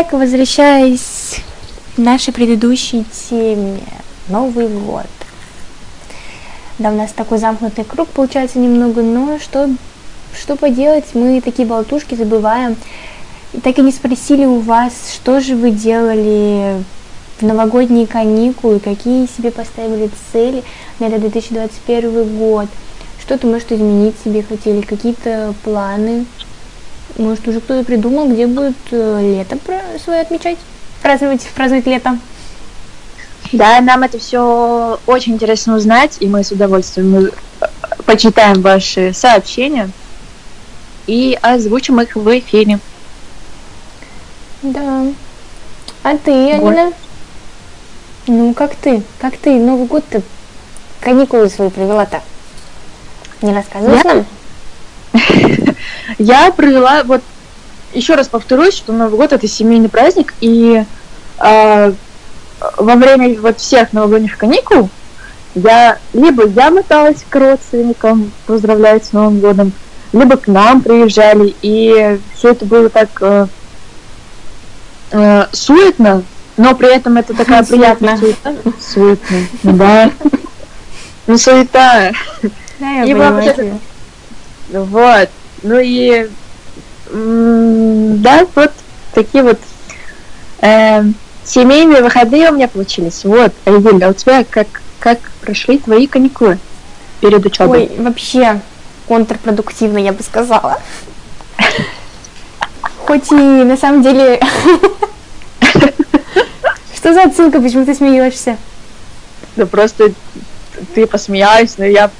Итак, 0.00 0.12
возвращаясь 0.12 1.40
к 1.96 1.98
нашей 1.98 2.32
предыдущей 2.32 3.04
теме, 3.28 3.80
Новый 4.28 4.68
год. 4.68 5.08
Да, 6.78 6.90
у 6.90 6.94
нас 6.94 7.10
такой 7.10 7.38
замкнутый 7.38 7.82
круг 7.82 8.06
получается 8.10 8.60
немного, 8.60 9.02
но 9.02 9.40
что, 9.40 9.68
что 10.40 10.54
поделать, 10.54 11.06
мы 11.14 11.40
такие 11.40 11.66
болтушки 11.66 12.14
забываем. 12.14 12.76
И 13.52 13.60
так 13.60 13.76
и 13.76 13.82
не 13.82 13.90
спросили 13.90 14.44
у 14.44 14.60
вас, 14.60 14.92
что 15.12 15.40
же 15.40 15.56
вы 15.56 15.72
делали 15.72 16.80
в 17.40 17.42
новогодние 17.42 18.06
каникулы, 18.06 18.78
какие 18.78 19.26
себе 19.26 19.50
поставили 19.50 20.10
цели 20.32 20.62
на 21.00 21.06
этот 21.06 21.22
2021 21.22 22.38
год, 22.38 22.68
что-то, 23.20 23.48
может, 23.48 23.72
изменить 23.72 24.14
себе 24.22 24.44
хотели, 24.44 24.80
какие-то 24.82 25.54
планы, 25.64 26.24
может, 27.18 27.46
уже 27.48 27.60
кто-то 27.60 27.84
придумал, 27.84 28.28
где 28.28 28.46
будет 28.46 28.76
э, 28.90 29.20
лето 29.22 29.58
свое 30.02 30.20
отмечать, 30.20 30.58
праздновать, 31.02 31.46
праздновать 31.54 31.86
лето. 31.86 32.18
Да, 33.52 33.80
нам 33.80 34.02
это 34.02 34.18
все 34.18 34.98
очень 35.06 35.34
интересно 35.34 35.76
узнать, 35.76 36.16
и 36.20 36.26
мы 36.26 36.44
с 36.44 36.52
удовольствием 36.52 37.26
э, 37.26 37.30
почитаем 38.04 38.62
ваши 38.62 39.12
сообщения 39.12 39.90
и 41.06 41.38
озвучим 41.40 42.00
их 42.00 42.14
в 42.14 42.38
эфире. 42.38 42.78
Да. 44.62 45.06
А 46.02 46.16
ты, 46.16 46.52
Алина? 46.52 46.92
Ну, 48.26 48.52
как 48.54 48.74
ты? 48.74 49.02
Как 49.20 49.36
ты 49.36 49.58
Новый 49.58 49.86
год 49.86 50.04
ты 50.08 50.22
каникулы 51.00 51.48
свои 51.48 51.70
провела-то? 51.70 52.22
Не 53.40 53.54
рассказываешь 53.54 54.04
Я? 54.04 54.14
нам? 54.14 54.26
Я 56.18 56.50
провела, 56.50 57.02
вот 57.04 57.22
еще 57.92 58.14
раз 58.14 58.28
повторюсь, 58.28 58.74
что 58.74 58.92
Новый 58.92 59.16
год 59.16 59.32
это 59.32 59.46
семейный 59.46 59.88
праздник, 59.88 60.34
и 60.40 60.84
э, 61.38 61.92
во 62.76 62.94
время 62.96 63.40
вот 63.40 63.60
всех 63.60 63.92
новогодних 63.92 64.36
каникул 64.36 64.90
я 65.54 65.98
либо 66.12 66.46
я 66.46 66.70
моталась 66.70 67.24
к 67.28 67.34
родственникам 67.34 68.32
поздравлять 68.46 69.06
с 69.06 69.12
Новым 69.12 69.40
годом, 69.40 69.72
либо 70.12 70.36
к 70.36 70.46
нам 70.46 70.82
приезжали, 70.82 71.54
и 71.62 72.18
все 72.34 72.50
это 72.50 72.64
было 72.64 72.88
так 72.88 73.08
э, 73.20 73.46
э, 75.12 75.46
суетно, 75.52 76.22
но 76.56 76.74
при 76.74 76.94
этом 76.94 77.16
это 77.16 77.34
такая 77.34 77.64
приятная 77.64 78.16
суета. 78.16 78.54
Суетно, 78.80 79.38
да. 79.62 80.10
Ну, 81.26 81.36
суета. 81.36 82.12
Да, 82.78 82.90
я 82.90 83.04
И 83.04 83.12
понимаю. 83.12 83.80
Вот. 84.70 85.28
Ну 85.62 85.78
и 85.78 86.28
да, 87.10 88.46
вот 88.54 88.72
такие 89.14 89.42
вот 89.42 89.58
эм, 90.60 91.14
семейные 91.44 92.02
выходные 92.02 92.50
у 92.50 92.54
меня 92.54 92.68
получились. 92.68 93.24
Вот, 93.24 93.52
Айгуль, 93.64 94.04
а 94.04 94.10
у 94.10 94.12
тебя 94.12 94.44
как, 94.44 94.68
как 95.00 95.18
прошли 95.40 95.78
твои 95.78 96.06
каникулы 96.06 96.58
перед 97.20 97.44
учебой? 97.44 97.90
Ой, 97.90 97.90
вообще 97.98 98.60
контрпродуктивно, 99.06 99.98
я 99.98 100.12
бы 100.12 100.22
сказала. 100.22 100.80
Хоть 103.06 103.32
и 103.32 103.34
на 103.34 103.76
самом 103.76 104.02
деле... 104.02 104.40
Что 106.94 107.14
за 107.14 107.22
отсылка? 107.22 107.60
Почему 107.60 107.86
ты 107.86 107.94
смеешься? 107.94 108.56
Да 109.56 109.64
просто 109.66 110.12
ты 110.94 111.06
посмеялась, 111.06 111.78
но 111.78 111.86
я 111.86 112.10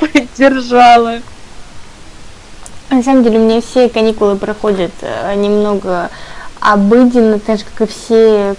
поддержала. 0.00 1.20
На 2.94 3.02
самом 3.02 3.24
деле 3.24 3.40
у 3.40 3.42
меня 3.42 3.60
все 3.60 3.88
каникулы 3.88 4.36
проходят 4.36 4.92
э, 5.00 5.34
немного 5.34 6.10
обыденно, 6.60 7.40
так 7.40 7.58
же, 7.58 7.64
как 7.64 7.88
и 7.88 7.90
все 7.90 8.54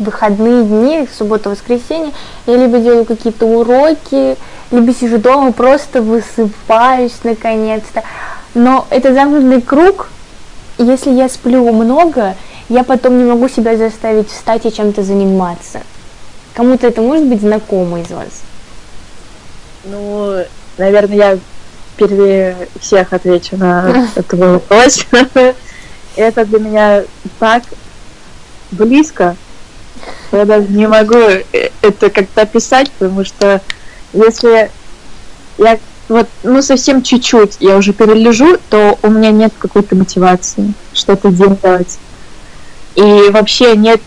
выходные 0.00 0.64
дни, 0.64 1.08
суббота, 1.16 1.48
воскресенье. 1.48 2.12
Я 2.46 2.56
либо 2.56 2.78
делаю 2.78 3.04
какие-то 3.04 3.46
уроки, 3.46 4.36
либо 4.72 4.92
сижу 4.92 5.18
дома, 5.18 5.52
просто 5.52 6.02
высыпаюсь 6.02 7.14
наконец-то. 7.22 8.02
Но 8.54 8.84
это 8.90 9.14
замкнутый 9.14 9.62
круг. 9.62 10.08
Если 10.78 11.10
я 11.10 11.28
сплю 11.28 11.72
много, 11.72 12.34
я 12.68 12.82
потом 12.82 13.16
не 13.16 13.30
могу 13.30 13.48
себя 13.48 13.76
заставить 13.76 14.28
встать 14.28 14.66
и 14.66 14.72
чем-то 14.72 15.04
заниматься. 15.04 15.82
Кому-то 16.54 16.88
это 16.88 17.00
может 17.00 17.26
быть 17.26 17.40
знакомо 17.40 18.00
из 18.00 18.10
вас? 18.10 18.42
Ну, 19.84 20.42
наверное, 20.78 21.16
я 21.16 21.38
впервые 21.94 22.68
всех 22.80 23.12
отвечу 23.12 23.56
на 23.56 24.08
этот 24.16 24.38
вопрос. 24.38 25.06
Это 26.16 26.44
для 26.44 26.58
меня 26.58 27.02
так 27.38 27.62
близко, 28.70 29.36
я 30.30 30.44
даже 30.44 30.68
не 30.68 30.86
могу 30.86 31.16
это 31.82 32.10
как-то 32.10 32.42
описать, 32.42 32.90
потому 32.92 33.24
что 33.24 33.60
если 34.12 34.70
я 35.58 35.78
вот, 36.08 36.28
ну, 36.42 36.60
совсем 36.62 37.02
чуть-чуть 37.02 37.56
я 37.60 37.76
уже 37.76 37.92
перележу, 37.92 38.58
то 38.68 38.98
у 39.02 39.08
меня 39.08 39.30
нет 39.30 39.52
какой-то 39.58 39.96
мотивации 39.96 40.74
что-то 40.92 41.30
делать. 41.30 41.98
И 42.94 43.30
вообще 43.30 43.76
нет 43.76 44.00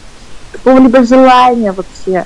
какого-либо 0.52 1.04
желания 1.04 1.72
вообще. 1.72 2.26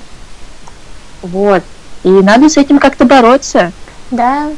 Вот. 1.22 1.62
И 2.02 2.08
надо 2.08 2.48
с 2.48 2.56
этим 2.56 2.78
как-то 2.78 3.04
бороться, 3.04 3.72
Да, 4.10 4.50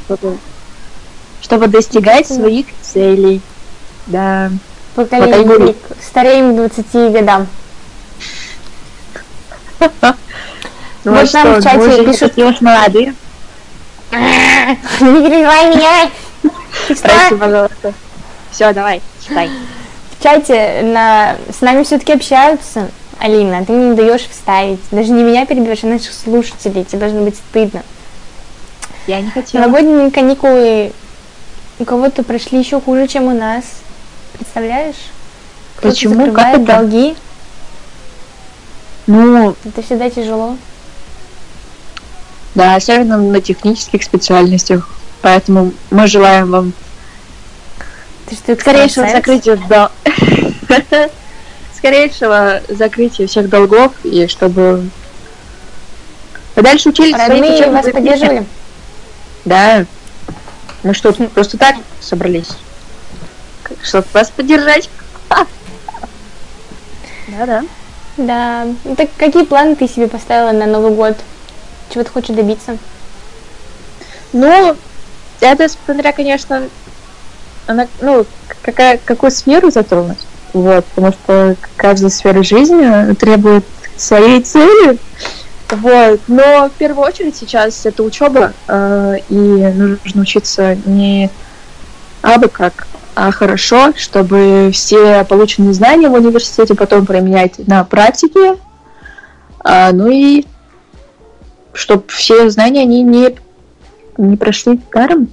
чтобы 1.42 1.66
достигать 1.66 2.26
своих 2.26 2.66
целей. 2.80 3.42
Да. 4.06 4.50
поколение 4.94 5.74
стареем 6.00 6.52
к 6.54 6.56
20 6.56 7.12
годам. 7.12 7.46
Ну, 11.04 11.10
Вот 11.14 11.34
а 11.34 11.44
нам 11.44 11.60
в 11.60 11.64
чате 11.64 12.04
пишут- 12.04 12.20
такие 12.20 12.46
уж 12.46 12.60
молодые. 12.60 13.12
Не 14.12 14.76
перебивай 15.00 15.74
меня! 15.74 16.10
Прости, 16.86 17.34
пожалуйста. 17.34 17.92
Все, 18.52 18.72
давай, 18.72 19.02
читай. 19.26 19.50
в 20.16 20.22
чате 20.22 20.82
на... 20.84 21.36
с 21.50 21.60
нами 21.60 21.82
все-таки 21.82 22.12
общаются. 22.12 22.88
Алина, 23.18 23.64
ты 23.64 23.72
мне 23.72 23.88
не 23.90 23.96
даешь 23.96 24.28
вставить. 24.28 24.78
Даже 24.92 25.10
не 25.10 25.24
меня 25.24 25.44
перебиваешь, 25.44 25.82
а 25.82 25.88
наших 25.88 26.12
слушателей. 26.12 26.84
Тебе 26.84 27.00
должно 27.00 27.22
быть 27.22 27.34
стыдно. 27.34 27.82
Я 29.08 29.20
не 29.20 29.30
хотела. 29.30 29.62
Новогодние 29.62 30.12
каникулы 30.12 30.92
у 31.82 31.84
кого-то 31.84 32.22
прошли 32.22 32.60
еще 32.60 32.80
хуже, 32.80 33.08
чем 33.08 33.24
у 33.24 33.34
нас. 33.36 33.64
Представляешь? 34.38 34.94
Кто-то 35.76 35.94
Почему? 35.94 36.32
Как 36.32 36.54
это? 36.54 36.64
долги. 36.64 37.16
Ну, 39.08 39.56
Это 39.64 39.82
всегда 39.82 40.08
тяжело. 40.08 40.56
да, 42.54 42.76
особенно 42.76 43.18
на 43.18 43.40
технических 43.40 44.04
специальностях. 44.04 44.88
Поэтому 45.22 45.72
мы 45.90 46.06
желаем 46.06 46.50
вам 46.50 46.72
Ты 48.28 48.36
что, 48.36 48.54
скорейшего 48.54 49.08
закрытия 49.08 49.56
дол- 49.56 49.88
скорейшего 51.76 52.60
закрытия 52.68 53.26
всех 53.26 53.48
долгов 53.48 53.92
и 54.04 54.26
чтобы 54.28 54.88
вы 56.54 56.62
дальше 56.62 56.90
учились 56.90 57.16
Родные 57.16 57.70
вас 57.70 57.86
поддерживали? 57.90 58.46
Да. 59.44 59.84
Мы 60.82 60.94
что, 60.94 61.12
тут 61.12 61.32
просто 61.32 61.58
так 61.58 61.76
собрались? 62.00 62.50
Чтобы 63.82 64.06
вас 64.12 64.30
поддержать. 64.30 64.90
Да-да. 67.28 67.62
Да. 68.16 68.66
Ну, 68.84 68.96
так 68.96 69.08
какие 69.16 69.44
планы 69.44 69.76
ты 69.76 69.88
себе 69.88 70.08
поставила 70.08 70.52
на 70.52 70.66
Новый 70.66 70.92
год? 70.92 71.16
Чего 71.90 72.04
ты 72.04 72.10
хочешь 72.10 72.34
добиться? 72.34 72.76
Ну, 74.32 74.76
это 75.40 75.68
смотря, 75.68 76.12
конечно, 76.12 76.68
она, 77.66 77.86
ну, 78.00 78.26
какая, 78.62 78.98
какую 79.04 79.30
сферу 79.30 79.70
затронуть. 79.70 80.18
Вот, 80.52 80.84
потому 80.86 81.12
что 81.12 81.56
каждая 81.76 82.10
сфера 82.10 82.42
жизни 82.42 83.14
требует 83.14 83.64
своей 83.96 84.42
цели. 84.42 84.98
Вот, 85.72 86.20
но 86.28 86.68
в 86.68 86.72
первую 86.72 87.06
очередь 87.06 87.34
сейчас 87.34 87.86
это 87.86 88.02
учеба, 88.02 88.52
э, 88.68 89.16
и 89.30 89.34
нужно 89.34 90.20
учиться 90.20 90.76
не 90.84 91.30
абы 92.20 92.48
как, 92.48 92.86
а 93.14 93.30
хорошо, 93.32 93.94
чтобы 93.96 94.68
все 94.74 95.24
полученные 95.24 95.72
знания 95.72 96.10
в 96.10 96.12
университете 96.12 96.74
потом 96.74 97.06
применять 97.06 97.66
на 97.66 97.84
практике, 97.84 98.58
А, 99.64 99.92
ну 99.92 100.10
и 100.10 100.44
чтобы 101.72 102.04
все 102.08 102.50
знания 102.50 102.82
они 102.82 103.02
не 103.02 103.34
не 104.18 104.36
прошли 104.36 104.78
даром. 104.92 105.28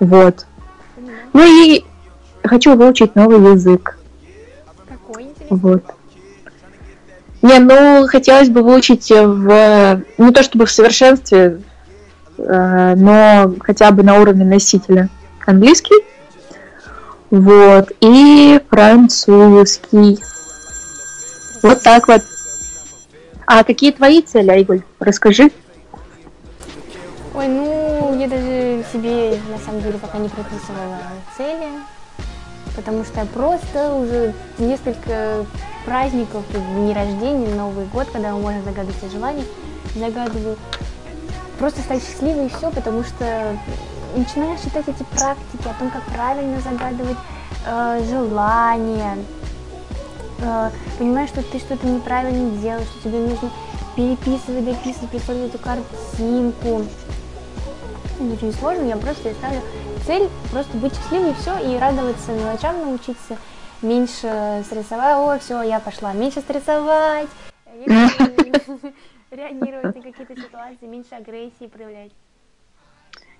Вот. 0.00 0.44
Ну 1.32 1.44
и 1.44 1.84
хочу 2.42 2.74
выучить 2.74 3.14
новый 3.14 3.52
язык. 3.52 3.96
Какой 4.88 5.28
Вот. 5.50 5.84
Не, 7.44 7.58
ну 7.58 8.06
хотелось 8.08 8.48
бы 8.48 8.62
выучить 8.62 9.10
в 9.10 10.02
не 10.16 10.32
то 10.32 10.42
чтобы 10.42 10.64
в 10.64 10.70
совершенстве, 10.70 11.60
э, 12.38 12.94
но 12.96 13.54
хотя 13.60 13.90
бы 13.90 14.02
на 14.02 14.18
уровне 14.18 14.46
носителя 14.46 15.10
английский. 15.44 16.06
Вот. 17.28 17.92
И 18.00 18.58
французский. 18.70 20.18
Вот 21.62 21.82
так 21.82 22.08
вот. 22.08 22.22
А 23.46 23.62
какие 23.62 23.92
твои 23.92 24.22
цели, 24.22 24.48
Айгуль? 24.48 24.80
Расскажи. 24.98 25.50
Ой, 27.34 27.46
ну, 27.46 28.18
я 28.18 28.26
даже 28.26 28.82
себе, 28.90 29.38
на 29.52 29.58
самом 29.58 29.82
деле, 29.82 29.98
пока 29.98 30.16
не 30.16 30.30
прописывала 30.30 30.98
цели, 31.36 31.68
потому 32.74 33.04
что 33.04 33.20
я 33.20 33.26
просто 33.26 33.94
уже 33.96 34.32
несколько 34.56 35.44
праздников, 35.84 36.44
дни 36.50 36.92
рождения, 36.92 37.54
Новый 37.54 37.86
год, 37.86 38.08
когда 38.12 38.32
можно 38.32 38.62
загадывать 38.62 38.96
все 38.98 39.10
желания, 39.10 39.44
загадываю. 39.94 40.56
Просто 41.58 41.80
стать 41.82 42.02
счастливой 42.02 42.46
и 42.46 42.48
все, 42.48 42.70
потому 42.70 43.04
что 43.04 43.56
начинаешь 44.16 44.60
читать 44.60 44.88
эти 44.88 45.02
практики 45.16 45.68
о 45.68 45.78
том, 45.78 45.90
как 45.90 46.02
правильно 46.14 46.60
загадывать 46.60 47.16
э, 47.66 48.02
желания, 48.08 49.18
э, 50.40 50.70
понимаешь, 50.98 51.30
что 51.30 51.42
ты 51.42 51.58
что-то 51.58 51.86
неправильно 51.86 52.50
делаешь, 52.58 52.88
что 52.88 53.08
тебе 53.08 53.20
нужно 53.20 53.50
переписывать, 53.94 54.64
дописывать, 54.64 55.10
присылать 55.10 55.54
эту 55.54 55.58
картинку. 55.58 56.84
Это 58.20 58.32
очень 58.32 58.52
сложно, 58.52 58.84
я 58.84 58.96
просто 58.96 59.32
ставлю 59.32 59.60
цель 60.06 60.28
просто 60.50 60.76
быть 60.76 60.94
счастливой 60.94 61.30
и 61.30 61.34
все, 61.34 61.58
и 61.58 61.78
радоваться 61.78 62.32
мелочам, 62.32 62.80
научиться 62.80 63.36
меньше 63.82 64.62
стрессовать. 64.64 65.16
О, 65.16 65.38
все, 65.38 65.62
я 65.62 65.80
пошла. 65.80 66.12
Меньше 66.12 66.40
стрессовать, 66.40 67.28
меньше 67.86 68.34
реагировать 69.30 69.96
на 69.96 70.02
какие-то 70.02 70.36
ситуации, 70.36 70.86
меньше 70.86 71.14
агрессии 71.14 71.66
проявлять. 71.66 72.12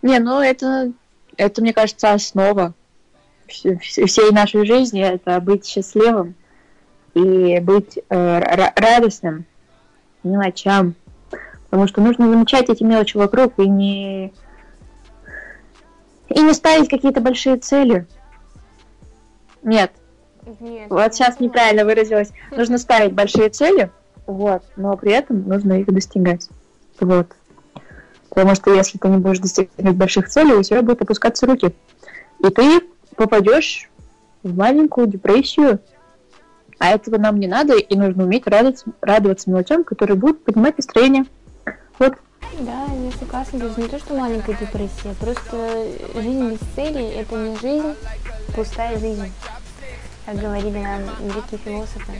Не, 0.02 0.18
ну 0.18 0.40
это, 0.40 0.92
это 1.36 1.62
мне 1.62 1.72
кажется, 1.72 2.12
основа 2.12 2.74
вс- 3.48 3.78
вс- 3.80 4.06
всей 4.06 4.30
нашей 4.32 4.66
жизни. 4.66 5.00
Это 5.00 5.40
быть 5.40 5.66
счастливым 5.66 6.34
и 7.14 7.58
быть 7.60 7.98
э, 8.08 8.14
ра- 8.14 8.72
радостным 8.76 9.46
мелочам. 10.22 10.94
Потому 11.70 11.88
что 11.88 12.00
нужно 12.00 12.28
замечать 12.28 12.68
эти 12.68 12.82
мелочи 12.82 13.16
вокруг 13.16 13.58
и 13.58 13.68
не 13.68 14.32
и 16.28 16.40
не 16.40 16.52
ставить 16.52 16.88
какие-то 16.88 17.20
большие 17.20 17.56
цели. 17.56 18.06
Нет, 19.62 19.92
Нет. 20.60 20.90
вот 20.90 21.14
сейчас 21.14 21.40
неправильно 21.40 21.84
выразилась. 21.84 22.30
Нужно 22.50 22.78
ставить 22.78 23.12
большие 23.12 23.48
цели, 23.48 23.90
вот, 24.26 24.62
но 24.76 24.96
при 24.96 25.12
этом 25.12 25.46
нужно 25.48 25.80
их 25.80 25.86
достигать. 25.86 26.48
Вот. 27.00 27.28
Потому 28.28 28.54
что 28.54 28.74
если 28.74 28.98
ты 28.98 29.08
не 29.08 29.18
будешь 29.18 29.38
достигать 29.38 29.94
больших 29.94 30.28
целей, 30.28 30.54
у 30.54 30.62
тебя 30.62 30.82
будут 30.82 31.02
опускаться 31.02 31.46
руки. 31.46 31.74
И 32.44 32.50
ты 32.50 32.80
попадешь 33.16 33.88
в 34.42 34.56
маленькую 34.56 35.06
депрессию. 35.06 35.80
А 36.78 36.90
этого 36.90 37.18
нам 37.18 37.38
не 37.38 37.46
надо, 37.46 37.76
и 37.76 37.96
нужно 37.96 38.24
уметь 38.24 38.46
радоваться, 38.46 38.86
радоваться 39.00 39.48
мелочам, 39.48 39.84
которые 39.84 40.16
будут 40.16 40.44
поднимать 40.44 40.76
настроение. 40.76 41.24
Вот. 41.98 42.14
Да, 42.60 42.86
я 42.86 43.10
согласна, 43.18 43.58
даже 43.58 43.80
не 43.80 43.88
то, 43.88 43.98
что 43.98 44.14
маленькая 44.14 44.54
депрессия, 44.54 45.14
просто 45.18 45.88
жизнь 46.14 46.50
без 46.50 46.58
цели– 46.74 47.04
это 47.16 47.36
не 47.36 47.56
жизнь, 47.56 47.94
пустая 48.54 48.98
жизнь, 48.98 49.32
как 50.24 50.36
говорили 50.36 50.78
нам 50.78 51.02
великие 51.20 51.58
философы. 51.64 52.12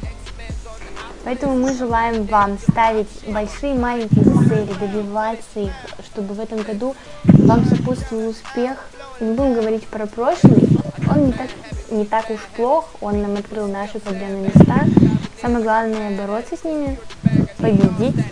Поэтому 1.25 1.57
мы 1.57 1.73
желаем 1.75 2.25
вам 2.25 2.59
ставить 2.59 3.09
большие 3.27 3.75
и 3.75 3.79
маленькие 3.79 4.25
цели, 4.25 4.73
добиваться 4.79 5.61
их, 5.61 5.73
чтобы 6.05 6.35
в 6.35 6.41
этом 6.41 6.61
году 6.61 6.95
вам 7.25 7.65
сопутствовал 7.65 8.29
успех. 8.29 8.77
Не 9.21 9.33
будем 9.33 9.55
говорить 9.55 9.87
про 9.87 10.07
прошлый, 10.07 10.69
он 11.09 11.27
не 11.27 11.33
так, 11.33 11.49
не 11.91 12.05
так 12.05 12.31
уж 12.31 12.41
плох, 12.57 12.91
он 13.01 13.23
нам 13.23 13.37
открыл 13.37 13.69
наши 13.69 13.99
проблемные 14.01 14.51
места. 14.55 14.85
Самое 15.41 15.65
главное 15.65 16.17
бороться 16.17 16.57
с 16.57 16.65
ними, 16.65 16.99
победить. 17.59 18.25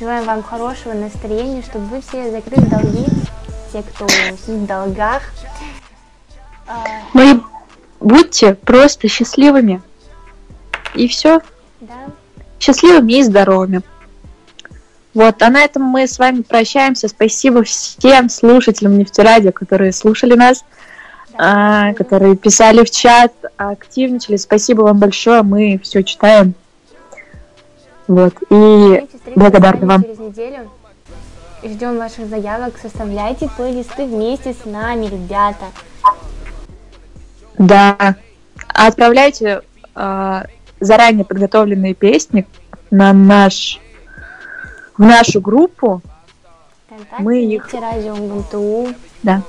Желаем 0.00 0.24
вам 0.26 0.42
хорошего 0.42 0.94
настроения, 0.94 1.62
чтобы 1.62 1.86
вы 1.86 2.00
все 2.00 2.30
закрыли 2.30 2.64
долги, 2.66 3.06
те, 3.72 3.82
кто 3.82 4.06
в 4.06 4.66
долгах. 4.66 5.22
А, 6.66 6.84
Ну 7.14 7.36
и 7.36 7.40
будьте 8.08 8.54
просто 8.54 9.08
счастливыми. 9.08 9.82
И 10.94 11.06
все. 11.08 11.40
да, 11.80 11.94
Счастливыми 12.58 13.12
и 13.12 13.22
здоровыми. 13.22 13.82
Вот, 15.14 15.42
а 15.42 15.50
на 15.50 15.62
этом 15.62 15.82
мы 15.82 16.06
с 16.06 16.18
вами 16.18 16.42
прощаемся. 16.42 17.08
Спасибо 17.08 17.64
всем 17.64 18.28
слушателям 18.28 18.98
Нефтерадио, 18.98 19.52
которые 19.52 19.92
слушали 19.92 20.34
нас, 20.34 20.64
а, 21.34 21.92
которые 21.94 22.36
писали 22.36 22.84
в 22.84 22.90
чат, 22.90 23.32
активничали. 23.56 24.36
Спасибо 24.36 24.82
вам 24.82 24.98
большое, 24.98 25.42
мы 25.42 25.80
все 25.82 26.02
читаем. 26.02 26.54
Вот, 28.06 28.34
и 28.50 29.06
благодарны 29.34 29.86
вам. 29.86 30.02
через 30.02 30.18
неделю. 30.18 30.70
Ждем 31.62 31.98
ваших 31.98 32.28
заявок, 32.28 32.74
составляйте 32.80 33.50
плейлисты 33.56 34.06
вместе 34.06 34.54
с 34.54 34.64
нами, 34.64 35.06
ребята. 35.06 35.66
Да. 37.58 38.16
Отправляйте 38.68 39.62
а, 39.94 40.44
заранее 40.80 41.24
подготовленные 41.24 41.94
песни 41.94 42.46
на 42.90 43.12
наш 43.12 43.80
в 44.96 45.02
нашу 45.02 45.40
группу. 45.40 46.00
Контакты 46.88 47.22
Мы 47.22 47.44
их- 47.44 47.72
радио 47.72 48.16
МГМТУ. 48.16 48.94
Да. 49.22 49.42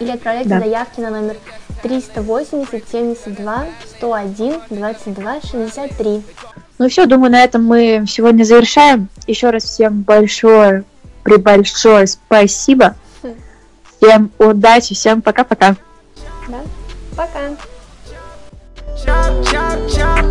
Или 0.00 0.10
отправляйте 0.10 0.48
Да. 0.48 0.60
заявки 0.60 1.00
на 1.00 1.10
номер 1.10 1.36
380 1.82 2.88
72 2.88 3.64
101 3.96 4.60
22 4.70 5.40
63. 5.40 6.22
Ну 6.78 6.88
все, 6.88 7.06
думаю, 7.06 7.32
на 7.32 7.42
этом 7.44 7.64
мы 7.64 8.04
сегодня 8.08 8.44
завершаем. 8.44 9.08
Еще 9.26 9.50
раз 9.50 9.64
всем 9.64 10.02
большое, 10.02 10.84
прибольшое 11.22 12.06
спасибо. 12.06 12.96
Всем 13.98 14.32
удачи, 14.38 14.94
всем 14.94 15.22
пока-пока. 15.22 15.76
Пока! 17.14 17.56
Chop, 18.96 19.44
chop, 19.44 19.78
chop. 19.90 20.24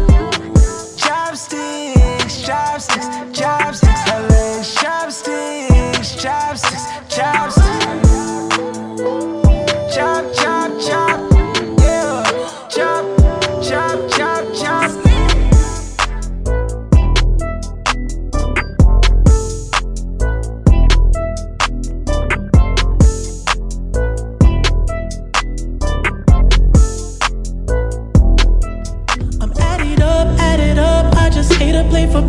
Chopsticks, 0.98 2.42
chopsticks, 2.42 3.40
chopsticks. 3.40 3.81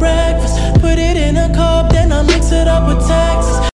breakfast. 0.02 0.56
Put 0.80 0.98
it 0.98 1.16
in 1.16 1.36
a 1.36 1.48
cup, 1.54 1.92
then 1.92 2.10
I 2.12 2.22
mix 2.22 2.50
it 2.50 2.66
up 2.66 2.82
with 2.88 3.06
text. 3.06 3.51